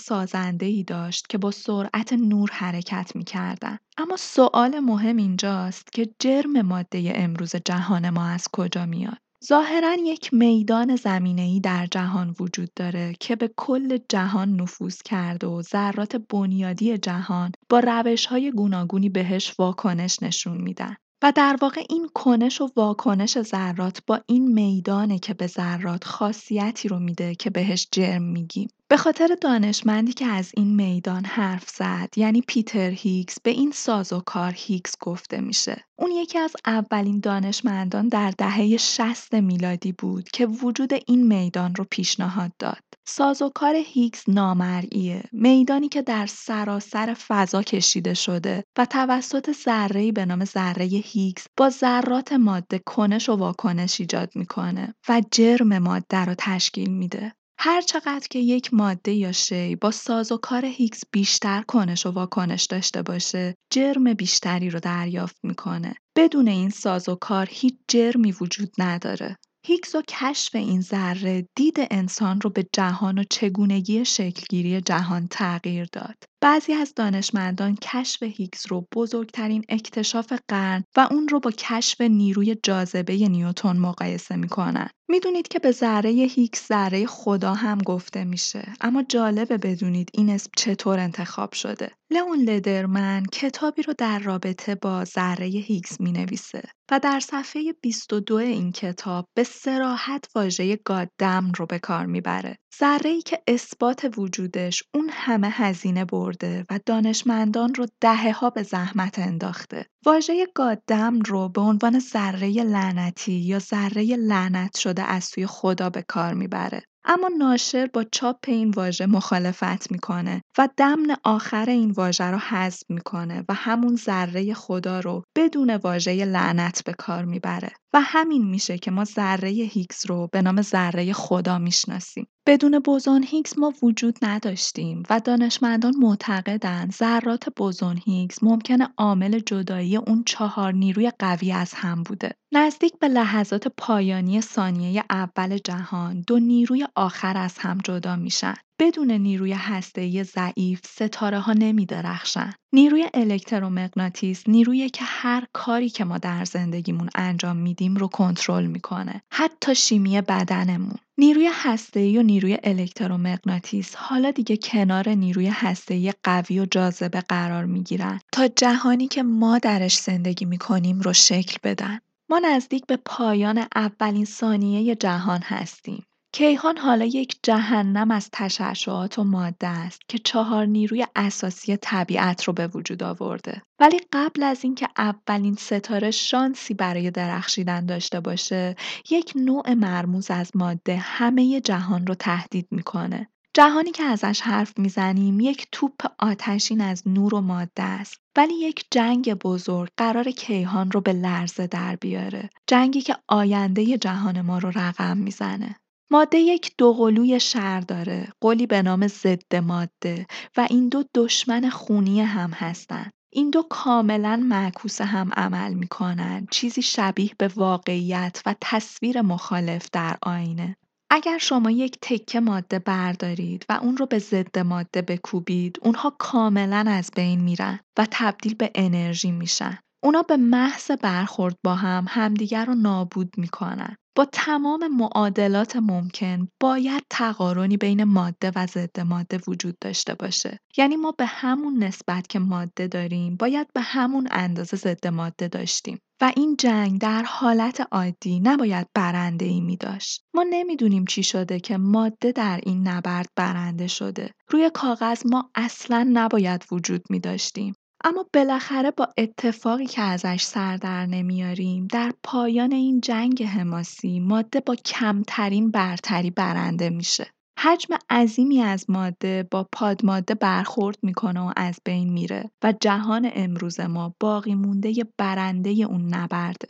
ای 0.61 0.85
داشت 0.85 1.27
که 1.29 1.39
با 1.39 1.51
سرعت 1.51 2.13
نور 2.13 2.51
حرکت 2.53 3.17
می‌کردند. 3.17 3.81
اما 3.99 4.17
سوال 4.17 4.81
مهم 4.81 5.17
اینجاست 5.17 5.93
که 5.93 6.09
جرم 6.19 6.63
ماده 6.63 7.13
امروز 7.17 7.57
جهان 7.57 8.11
ما 8.11 8.27
از 8.27 8.49
کجا 8.53 8.87
میاد؟ 8.87 9.19
ظاهرا 9.45 9.95
یک 9.95 10.35
میدان 10.35 10.99
ای 11.23 11.61
در 11.61 11.87
جهان 11.87 12.35
وجود 12.41 12.75
داره 12.77 13.15
که 13.21 13.37
به 13.37 13.51
کل 13.57 13.99
جهان 14.09 14.61
نفوذ 14.61 15.03
کرده 15.05 15.47
و 15.47 15.63
ذرات 15.63 16.17
بنیادی 16.17 16.99
جهان 16.99 17.53
با 17.69 18.05
های 18.29 18.53
گوناگونی 18.53 19.09
بهش 19.09 19.55
واکنش 19.59 20.23
نشون 20.23 20.61
میدن. 20.61 20.97
و 21.23 21.33
در 21.33 21.57
واقع 21.61 21.83
این 21.89 22.09
کنش 22.15 22.61
و 22.61 22.71
واکنش 22.77 23.43
ذرات 23.43 24.03
با 24.07 24.21
این 24.27 24.53
میدانه 24.53 25.19
که 25.19 25.35
به 25.35 25.47
ذرات 25.47 26.05
خاصیتی 26.05 26.89
رو 26.89 26.99
میده 26.99 27.35
که 27.35 27.51
بهش 27.51 27.89
جرم 27.93 28.23
میگیم. 28.23 28.69
به 28.89 28.97
خاطر 28.97 29.37
دانشمندی 29.41 30.13
که 30.13 30.27
از 30.27 30.53
این 30.57 30.77
میدان 30.77 31.25
حرف 31.25 31.69
زد 31.69 32.09
یعنی 32.17 32.41
پیتر 32.47 32.91
هیگز 32.91 33.35
به 33.43 33.51
این 33.51 33.71
سازوکار 33.71 34.53
هیگز 34.57 34.95
گفته 35.01 35.41
میشه. 35.41 35.85
اون 35.97 36.11
یکی 36.11 36.39
از 36.39 36.57
اولین 36.67 37.21
دانشمندان 37.21 38.09
در 38.09 38.31
دهه 38.39 38.77
60 38.77 39.35
میلادی 39.35 39.93
بود 39.93 40.29
که 40.29 40.47
وجود 40.47 40.93
این 41.07 41.27
میدان 41.27 41.75
رو 41.75 41.87
پیشنهاد 41.91 42.53
داد. 42.59 42.92
سازوکار 43.07 43.75
هیگز 43.77 44.23
نامرئیه. 44.29 45.23
میدانی 45.33 45.89
که 45.89 46.03
در 46.03 46.27
سراسر 46.27 47.15
فضا 47.15 47.63
کشیده 47.63 48.15
شده 48.15 48.65
و 48.79 48.87
توسط 48.87 49.53
ذره‌ای 49.53 50.13
به 50.13 50.25
نام 50.25 50.45
ذره 50.45 50.85
هیگز 50.85 51.47
با 51.57 51.71
ذرات 51.71 52.33
ماده 52.33 52.79
کنش 52.87 53.29
و 53.29 53.37
واکنش 53.37 54.01
ایجاد 54.01 54.31
می‌کنه 54.35 54.95
و 55.09 55.23
جرم 55.31 55.79
ماده 55.79 56.19
رو 56.19 56.35
تشکیل 56.39 56.91
میده. 56.91 57.33
هر 57.59 57.81
چقدر 57.81 58.27
که 58.31 58.39
یک 58.39 58.75
ماده 58.75 59.13
یا 59.13 59.33
شی 59.33 59.77
با 59.77 59.91
سازوکار 59.91 60.65
هیگز 60.65 61.05
بیشتر 61.13 61.63
کنش 61.63 62.07
و 62.07 62.11
واکنش 62.11 62.65
داشته 62.65 63.03
باشه 63.03 63.55
جرم 63.73 64.15
بیشتری 64.15 64.71
رو 64.71 64.81
دریافت 64.81 65.37
می‌کنه. 65.43 65.95
بدون 66.17 66.49
این 66.49 66.71
سازوکار 66.71 67.49
هیچ 67.51 67.75
جرمی 67.89 68.33
وجود 68.33 68.73
نداره. 68.79 69.37
هیگز 69.67 69.95
و 69.95 70.03
کشف 70.09 70.55
این 70.55 70.81
ذره 70.81 71.49
دید 71.57 71.77
انسان 71.91 72.41
رو 72.41 72.51
به 72.51 72.67
جهان 72.73 73.19
و 73.19 73.25
چگونگی 73.31 74.05
شکلگیری 74.05 74.81
جهان 74.81 75.29
تغییر 75.29 75.89
داد. 75.93 76.25
بعضی 76.43 76.73
از 76.73 76.93
دانشمندان 76.97 77.77
کشف 77.83 78.23
هیگز 78.23 78.67
رو 78.69 78.87
بزرگترین 78.95 79.65
اکتشاف 79.69 80.33
قرن 80.49 80.85
و 80.97 81.09
اون 81.11 81.29
رو 81.29 81.41
با 81.41 81.51
کشف 81.51 82.01
نیروی 82.01 82.57
جاذبه 82.63 83.29
نیوتن 83.29 83.77
مقایسه 83.77 84.37
می‌کنن. 84.37 84.89
می‌دونید 85.09 85.49
که 85.49 85.59
به 85.59 85.71
ذره 85.73 86.11
هیگز 86.11 86.61
ذره 86.69 87.07
خدا 87.07 87.55
هم 87.55 87.79
گفته 87.79 88.25
میشه 88.25 88.73
اما 88.81 89.03
جالبه 89.03 89.59
بدونید 89.59 90.11
این 90.15 90.31
اسم 90.31 90.51
چطور 90.57 90.99
انتخاب 90.99 91.53
شده 91.53 91.91
لئون 92.11 92.39
لدرمن 92.39 93.23
کتابی 93.33 93.83
رو 93.83 93.95
در 93.99 94.19
رابطه 94.19 94.75
با 94.75 95.05
ذره 95.05 95.47
هیگز 95.47 96.01
می 96.01 96.13
نویسه 96.13 96.63
و 96.91 96.99
در 96.99 97.21
صفحه 97.21 97.73
22 97.83 98.37
این 98.37 98.73
کتاب 98.73 99.27
به 99.35 99.45
سراحت 99.45 100.25
واژه 100.35 100.77
گادم 100.77 101.53
رو 101.57 101.67
به 101.67 101.79
کار 101.79 102.07
می‌بره. 102.07 102.59
ذره 102.81 103.11
ای 103.11 103.23
که 103.23 103.43
اثبات 103.47 104.19
وجودش 104.19 104.83
اون 104.95 105.11
همه 105.13 105.49
هزینه 105.51 106.05
برده 106.33 106.65
و 106.71 106.81
دانشمندان 106.87 107.75
رو 107.75 107.87
دهه 108.01 108.33
ها 108.33 108.51
به 108.51 108.63
زحمت 108.63 109.19
انداخته. 109.19 109.87
واژه 110.07 110.47
گادم 110.55 111.21
رو 111.21 111.49
به 111.49 111.61
عنوان 111.61 111.99
ذره 111.99 112.49
لعنتی 112.49 113.33
یا 113.33 113.59
ذره 113.59 114.03
لعنت 114.03 114.77
شده 114.77 115.03
از 115.03 115.25
سوی 115.25 115.47
خدا 115.47 115.91
به 115.91 116.03
کار 116.03 116.35
می‌بره. 116.35 116.83
اما 117.05 117.31
ناشر 117.39 117.87
با 117.87 118.05
چاپ 118.05 118.39
این 118.47 118.71
واژه 118.71 119.07
مخالفت 119.07 119.91
می‌کنه 119.91 120.43
و 120.59 120.69
دمن 120.77 121.17
آخر 121.25 121.71
این 121.71 121.91
واژه 121.91 122.25
رو 122.25 122.39
حذف 122.39 122.83
می‌کنه 122.89 123.45
و 123.49 123.55
همون 123.55 123.97
ذره 123.97 124.55
خدا 124.55 125.01
رو 125.01 125.23
بدون 125.37 125.77
واژه 125.77 126.25
لعنت 126.25 126.85
به 126.85 126.93
کار 126.93 127.25
می‌بره 127.25 127.71
و 127.95 128.01
همین 128.01 128.51
میشه 128.51 128.79
که 128.79 128.91
ما 128.91 129.05
ذره 129.05 129.49
هیگز 129.49 130.07
رو 130.07 130.29
به 130.33 130.43
نام 130.43 130.63
ذره 130.63 131.13
خدا 131.13 131.59
می‌شناسیم 131.59 132.27
بدون 132.47 132.79
بوزون 132.79 133.23
هیگز 133.23 133.59
ما 133.59 133.73
وجود 133.83 134.19
نداشتیم 134.23 135.03
و 135.11 135.21
دانشمندان 135.21 135.97
معتقدند 135.97 136.93
ذرات 136.93 137.49
بوزون 137.57 138.01
هیگز 138.05 138.39
ممکنه 138.45 138.89
عامل 138.99 139.39
جدایی 139.39 139.97
اون 139.97 140.23
چهار 140.27 140.73
نیروی 140.73 141.13
قوی 141.19 141.53
از 141.53 141.75
هم 141.75 142.03
بوده. 142.03 142.31
نزدیک 142.53 142.93
به 142.99 143.09
لحظات 143.09 143.69
پایانی 143.69 144.41
ثانیه 144.41 145.05
اول 145.11 145.59
جهان 145.59 146.25
دو 146.27 146.39
نیروی 146.39 146.87
آخر 146.95 147.37
از 147.37 147.59
هم 147.59 147.79
جدا 147.85 148.17
میشن. 148.17 148.55
بدون 148.81 149.11
نیروی 149.11 149.53
هسته‌ای 149.53 150.25
ضعیف 150.25 150.81
ستاره 150.87 151.39
ها 151.39 151.53
نمی 151.53 151.87
درخشن. 151.87 152.53
نیروی 152.73 153.09
الکترومغناطیس 153.15 154.49
نیرویی 154.49 154.91
که 154.91 155.05
هر 155.05 155.47
کاری 155.53 155.89
که 155.89 156.05
ما 156.05 156.19
در 156.19 156.45
زندگیمون 156.45 157.09
انجام 157.15 157.57
میدیم 157.57 157.97
رو 157.97 158.09
کنترل 158.09 158.67
می‌کنه. 158.67 159.23
حتی 159.33 159.75
شیمی 159.75 160.21
بدنمون. 160.21 160.97
نیروی 161.19 161.51
هسته‌ای 161.53 162.19
و 162.19 162.23
نیروی 162.23 162.59
الکترومغناطیس 162.65 163.95
حالا 163.95 164.31
دیگه 164.31 164.57
کنار 164.57 165.09
نیروی 165.09 165.49
هسته‌ای 165.49 166.13
قوی 166.23 166.61
و 166.61 166.67
جاذبه 166.67 167.21
قرار 167.21 167.65
می‌گیرن 167.65 168.21
تا 168.33 168.49
جهانی 168.49 169.09
که 169.09 169.23
ما 169.23 169.59
درش 169.59 169.99
زندگی 169.99 170.45
می‌کنیم 170.45 171.01
رو 171.01 171.13
شکل 171.13 171.57
بدن. 171.65 171.99
ما 172.31 172.39
نزدیک 172.39 172.87
به 172.87 172.99
پایان 173.05 173.67
اولین 173.75 174.25
ثانیه 174.25 174.95
جهان 174.95 175.41
هستیم. 175.43 176.05
کیهان 176.35 176.79
حالا 176.79 177.05
یک 177.05 177.39
جهنم 177.43 178.11
از 178.11 178.29
تشعشعات 178.33 179.19
و 179.19 179.25
ماده 179.25 179.67
است 179.67 180.01
که 180.09 180.19
چهار 180.19 180.67
نیروی 180.67 181.07
اساسی 181.17 181.77
طبیعت 181.77 182.45
رو 182.45 182.53
به 182.53 182.67
وجود 182.67 183.03
آورده. 183.03 183.63
ولی 183.81 184.01
قبل 184.13 184.43
از 184.43 184.65
اینکه 184.65 184.89
اولین 184.99 185.55
ستاره 185.55 186.11
شانسی 186.11 186.75
برای 186.75 187.11
درخشیدن 187.11 187.87
داشته 187.87 188.21
باشه، 188.21 188.77
یک 189.11 189.33
نوع 189.37 189.75
مرموز 189.75 190.31
از 190.31 190.51
ماده 190.55 190.97
همه 190.97 191.61
جهان 191.61 192.07
رو 192.07 192.15
تهدید 192.15 192.69
می‌کنه. 192.71 193.29
جهانی 193.55 193.91
که 193.91 194.03
ازش 194.03 194.41
حرف 194.41 194.79
می‌زنیم 194.79 195.41
یک 195.41 195.67
توپ 195.73 196.07
آتشین 196.19 196.81
از 196.81 197.03
نور 197.07 197.35
و 197.35 197.41
ماده 197.41 197.83
است 197.83 198.21
ولی 198.37 198.55
یک 198.55 198.85
جنگ 198.91 199.35
بزرگ 199.35 199.91
قرار 199.97 200.31
کیهان 200.31 200.91
رو 200.91 201.01
به 201.01 201.13
لرزه 201.13 201.67
در 201.67 201.97
بیاره 201.97 202.51
جنگی 202.67 203.01
که 203.01 203.17
آینده 203.29 203.99
جهان 203.99 204.41
ما 204.41 204.59
رو 204.59 204.71
رقم 204.75 205.17
می‌زنه 205.17 205.77
ماده 206.13 206.39
یک 206.39 206.73
دوقلوی 206.79 207.41
شر 207.41 207.81
داره، 207.81 208.29
قلی 208.41 208.67
به 208.67 208.83
نام 208.83 209.07
ضد 209.07 209.57
ماده 209.57 210.27
و 210.57 210.67
این 210.71 210.89
دو 210.89 211.05
دشمن 211.15 211.71
خونی 211.71 212.21
هم 212.21 212.51
هستند. 212.51 213.11
این 213.33 213.51
دو 213.51 213.63
کاملا 213.63 214.37
معکوس 214.37 215.01
هم 215.01 215.31
عمل 215.37 215.75
می‌کنن. 215.75 216.47
چیزی 216.51 216.83
شبیه 216.83 217.31
به 217.39 217.49
واقعیت 217.49 218.43
و 218.47 218.55
تصویر 218.61 219.23
مخالف 219.23 219.89
در 219.93 220.17
آینه. 220.23 220.77
اگر 221.11 221.39
شما 221.39 221.71
یک 221.71 221.99
تکه 222.03 222.41
ماده 222.41 222.79
بردارید 222.79 223.67
و 223.69 223.79
اون 223.83 223.97
رو 223.97 224.07
به 224.07 224.19
ضد 224.19 224.59
ماده 224.59 225.03
بکوبید 225.03 225.79
اونها 225.83 226.17
کاملا 226.19 226.85
از 226.89 227.11
بین 227.17 227.41
میرن 227.41 227.81
و 227.99 228.07
تبدیل 228.11 228.55
به 228.55 228.71
انرژی 228.75 229.31
میشن. 229.31 229.79
اونا 230.05 230.23
به 230.23 230.37
محض 230.37 230.91
برخورد 230.91 231.57
با 231.65 231.75
هم 231.75 232.07
همدیگر 232.09 232.65
رو 232.65 232.75
نابود 232.75 233.35
می‌کنن. 233.37 233.97
با 234.15 234.25
تمام 234.25 234.89
معادلات 234.89 235.77
ممکن 235.77 236.49
باید 236.61 237.03
تقارنی 237.11 237.77
بین 237.77 238.05
ماده 238.05 238.53
و 238.55 238.67
ضد 238.67 239.01
ماده 239.01 239.41
وجود 239.49 239.77
داشته 239.81 240.15
باشه 240.15 240.59
یعنی 240.77 240.97
ما 240.97 241.13
به 241.13 241.27
همون 241.27 241.83
نسبت 241.85 242.27
که 242.27 242.39
ماده 242.39 242.87
داریم 242.87 243.37
باید 243.37 243.67
به 243.75 243.81
همون 243.81 244.29
اندازه 244.31 244.77
ضد 244.77 245.07
ماده 245.07 245.49
داشتیم 245.49 245.99
و 246.21 246.33
این 246.37 246.57
جنگ 246.57 247.01
در 247.01 247.23
حالت 247.23 247.87
عادی 247.93 248.41
نباید 248.41 248.87
برنده 248.95 249.45
ای 249.45 249.61
می 249.61 249.77
داشت. 249.77 250.25
ما 250.35 250.45
نمی‌دونیم 250.51 251.05
چی 251.05 251.23
شده 251.23 251.61
که 251.61 251.77
ماده 251.77 252.33
در 252.33 252.61
این 252.63 252.89
نبرد 252.89 253.29
برنده 253.37 253.87
شده. 253.87 254.31
روی 254.51 254.71
کاغذ 254.75 255.23
ما 255.27 255.51
اصلا 255.55 256.11
نباید 256.13 256.65
وجود 256.73 257.03
می 257.11 257.21
داشتیم. 257.21 257.75
اما 258.05 258.27
بالاخره 258.35 258.91
با 258.91 259.09
اتفاقی 259.19 259.87
که 259.87 260.03
ازش 260.03 260.43
سر 260.43 260.77
در 260.77 261.07
نمیاریم 261.07 261.87
در 261.87 262.13
پایان 262.23 262.73
این 262.73 263.01
جنگ 263.01 263.43
حماسی 263.43 264.21
ماده 264.21 264.61
با 264.61 264.75
کمترین 264.75 265.71
برتری 265.71 266.31
برنده 266.31 266.91
میشه. 266.91 267.27
حجم 267.59 267.97
عظیمی 268.11 268.63
از 268.63 268.91
ماده 268.91 269.49
با 269.51 269.69
پادماده 269.73 270.35
برخورد 270.35 270.99
می‌کنه 271.03 271.41
و 271.41 271.53
از 271.57 271.81
بین 271.85 272.13
میره 272.13 272.51
و 272.63 272.75
جهان 272.81 273.31
امروز 273.35 273.81
ما 273.81 274.15
باقی 274.21 274.55
مونده 274.55 274.95
برنده 275.19 275.71
اون 275.71 276.15
نبرده. 276.15 276.69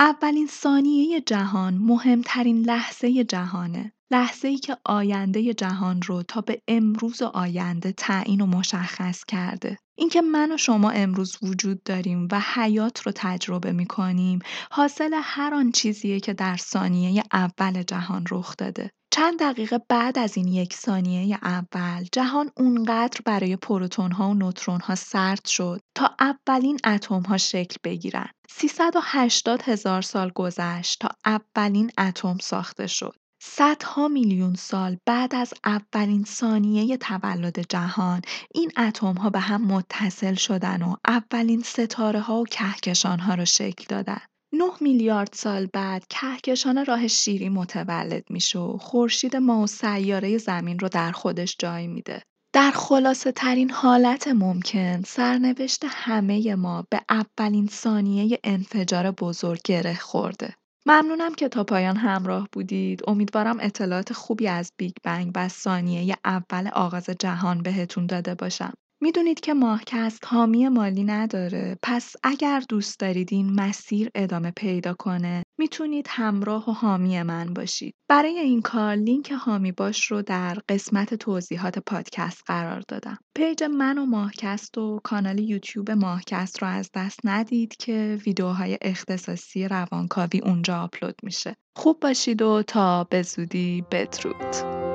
اولین 0.00 0.46
ثانیه 0.46 1.20
جهان 1.20 1.74
مهمترین 1.74 2.62
لحظه 2.62 3.24
جهانه. 3.24 3.92
لحظه 4.10 4.48
ای 4.48 4.56
که 4.56 4.76
آینده 4.84 5.54
جهان 5.54 6.02
رو 6.02 6.22
تا 6.22 6.40
به 6.40 6.62
امروز 6.68 7.22
و 7.22 7.26
آینده 7.26 7.92
تعیین 7.92 8.40
و 8.40 8.46
مشخص 8.46 9.24
کرده. 9.24 9.78
اینکه 9.94 10.22
من 10.22 10.52
و 10.52 10.56
شما 10.56 10.90
امروز 10.90 11.38
وجود 11.42 11.82
داریم 11.82 12.28
و 12.32 12.40
حیات 12.54 13.00
رو 13.00 13.12
تجربه 13.14 13.72
می 13.72 13.86
کنیم 13.86 14.38
حاصل 14.70 15.20
هر 15.22 15.54
آن 15.54 15.72
چیزیه 15.72 16.20
که 16.20 16.32
در 16.32 16.56
ثانیه 16.56 17.22
اول 17.32 17.82
جهان 17.82 18.24
رخ 18.30 18.56
داده. 18.56 18.90
چند 19.14 19.40
دقیقه 19.40 19.80
بعد 19.88 20.18
از 20.18 20.36
این 20.36 20.48
یک 20.48 20.74
ثانیه 20.74 21.38
اول 21.42 22.06
جهان 22.12 22.50
اونقدر 22.56 23.20
برای 23.24 23.56
پروتون 23.56 24.12
ها 24.12 24.28
و 24.30 24.34
نوترون 24.34 24.80
ها 24.80 24.94
سرد 24.94 25.44
شد 25.44 25.80
تا 25.94 26.10
اولین 26.20 26.78
اتم 26.84 27.20
ها 27.20 27.38
شکل 27.38 27.76
بگیرن. 27.84 28.28
380 28.50 29.62
هزار 29.62 30.02
سال 30.02 30.30
گذشت 30.34 31.00
تا 31.00 31.08
اولین 31.24 31.90
اتم 31.98 32.38
ساخته 32.38 32.86
شد. 32.86 33.21
صدها 33.44 34.08
میلیون 34.08 34.54
سال 34.54 34.96
بعد 35.06 35.34
از 35.34 35.54
اولین 35.64 36.24
ثانیه 36.24 36.96
تولد 36.96 37.60
جهان 37.68 38.22
این 38.54 38.72
اتم 38.76 39.14
ها 39.14 39.30
به 39.30 39.40
هم 39.40 39.66
متصل 39.66 40.34
شدن 40.34 40.82
و 40.82 40.96
اولین 41.08 41.62
ستاره 41.62 42.20
ها 42.20 42.40
و 42.40 42.46
کهکشان 42.46 43.18
ها 43.18 43.34
را 43.34 43.44
شکل 43.44 43.84
دادن. 43.88 44.20
9 44.52 44.64
میلیارد 44.80 45.32
سال 45.32 45.66
بعد 45.66 46.06
کهکشان 46.08 46.84
راه 46.84 47.06
شیری 47.06 47.48
متولد 47.48 48.24
میشه 48.30 48.58
و 48.58 48.76
خورشید 48.76 49.36
ما 49.36 49.62
و 49.62 49.66
سیاره 49.66 50.38
زمین 50.38 50.78
رو 50.78 50.88
در 50.88 51.12
خودش 51.12 51.56
جای 51.58 51.86
میده. 51.86 52.22
در 52.54 52.70
خلاصه 52.70 53.32
ترین 53.32 53.70
حالت 53.70 54.28
ممکن 54.28 55.02
سرنوشت 55.02 55.84
همه 55.88 56.54
ما 56.54 56.84
به 56.90 57.00
اولین 57.08 57.66
ثانیه 57.66 58.38
انفجار 58.44 59.10
بزرگ 59.10 59.60
گره 59.64 59.94
خورده. 59.94 60.54
ممنونم 60.86 61.34
که 61.34 61.48
تا 61.48 61.64
پایان 61.64 61.96
همراه 61.96 62.48
بودید. 62.52 63.00
امیدوارم 63.08 63.56
اطلاعات 63.60 64.12
خوبی 64.12 64.48
از 64.48 64.72
بیگ 64.76 64.92
بنگ 65.04 65.32
و 65.34 65.48
ثانیه 65.48 66.16
اول 66.24 66.68
آغاز 66.68 67.04
جهان 67.10 67.62
بهتون 67.62 68.06
داده 68.06 68.34
باشم. 68.34 68.72
می‌دونید 69.02 69.40
که 69.40 69.54
ماهکست 69.54 70.24
حامی 70.26 70.68
مالی 70.68 71.04
نداره 71.04 71.78
پس 71.82 72.14
اگر 72.22 72.62
دوست 72.68 73.00
دارید 73.00 73.28
این 73.32 73.60
مسیر 73.60 74.10
ادامه 74.14 74.50
پیدا 74.50 74.94
کنه 74.94 75.42
می‌تونید 75.58 76.06
همراه 76.10 76.70
و 76.70 76.72
حامی 76.72 77.22
من 77.22 77.54
باشید. 77.54 77.94
برای 78.08 78.38
این 78.38 78.62
کار 78.62 78.94
لینک 78.94 79.32
حامی 79.32 79.72
باش 79.72 80.06
رو 80.06 80.22
در 80.22 80.58
قسمت 80.68 81.14
توضیحات 81.14 81.78
پادکست 81.78 82.42
قرار 82.46 82.82
دادم. 82.88 83.18
پیج 83.34 83.62
من 83.62 83.98
و 83.98 84.06
ماهکست 84.06 84.78
و 84.78 85.00
کانال 85.04 85.38
یوتیوب 85.38 85.90
ماهکست 85.90 86.62
رو 86.62 86.68
از 86.68 86.90
دست 86.94 87.20
ندید 87.24 87.76
که 87.76 88.18
ویدیوهای 88.26 88.78
اختصاصی 88.82 89.68
روانکاوی 89.68 90.40
اونجا 90.40 90.82
آپلود 90.82 91.14
میشه. 91.22 91.56
خوب 91.76 92.00
باشید 92.00 92.42
و 92.42 92.62
تا 92.62 93.04
به 93.04 93.22
زودی 93.22 93.84
بدرود. 93.90 94.91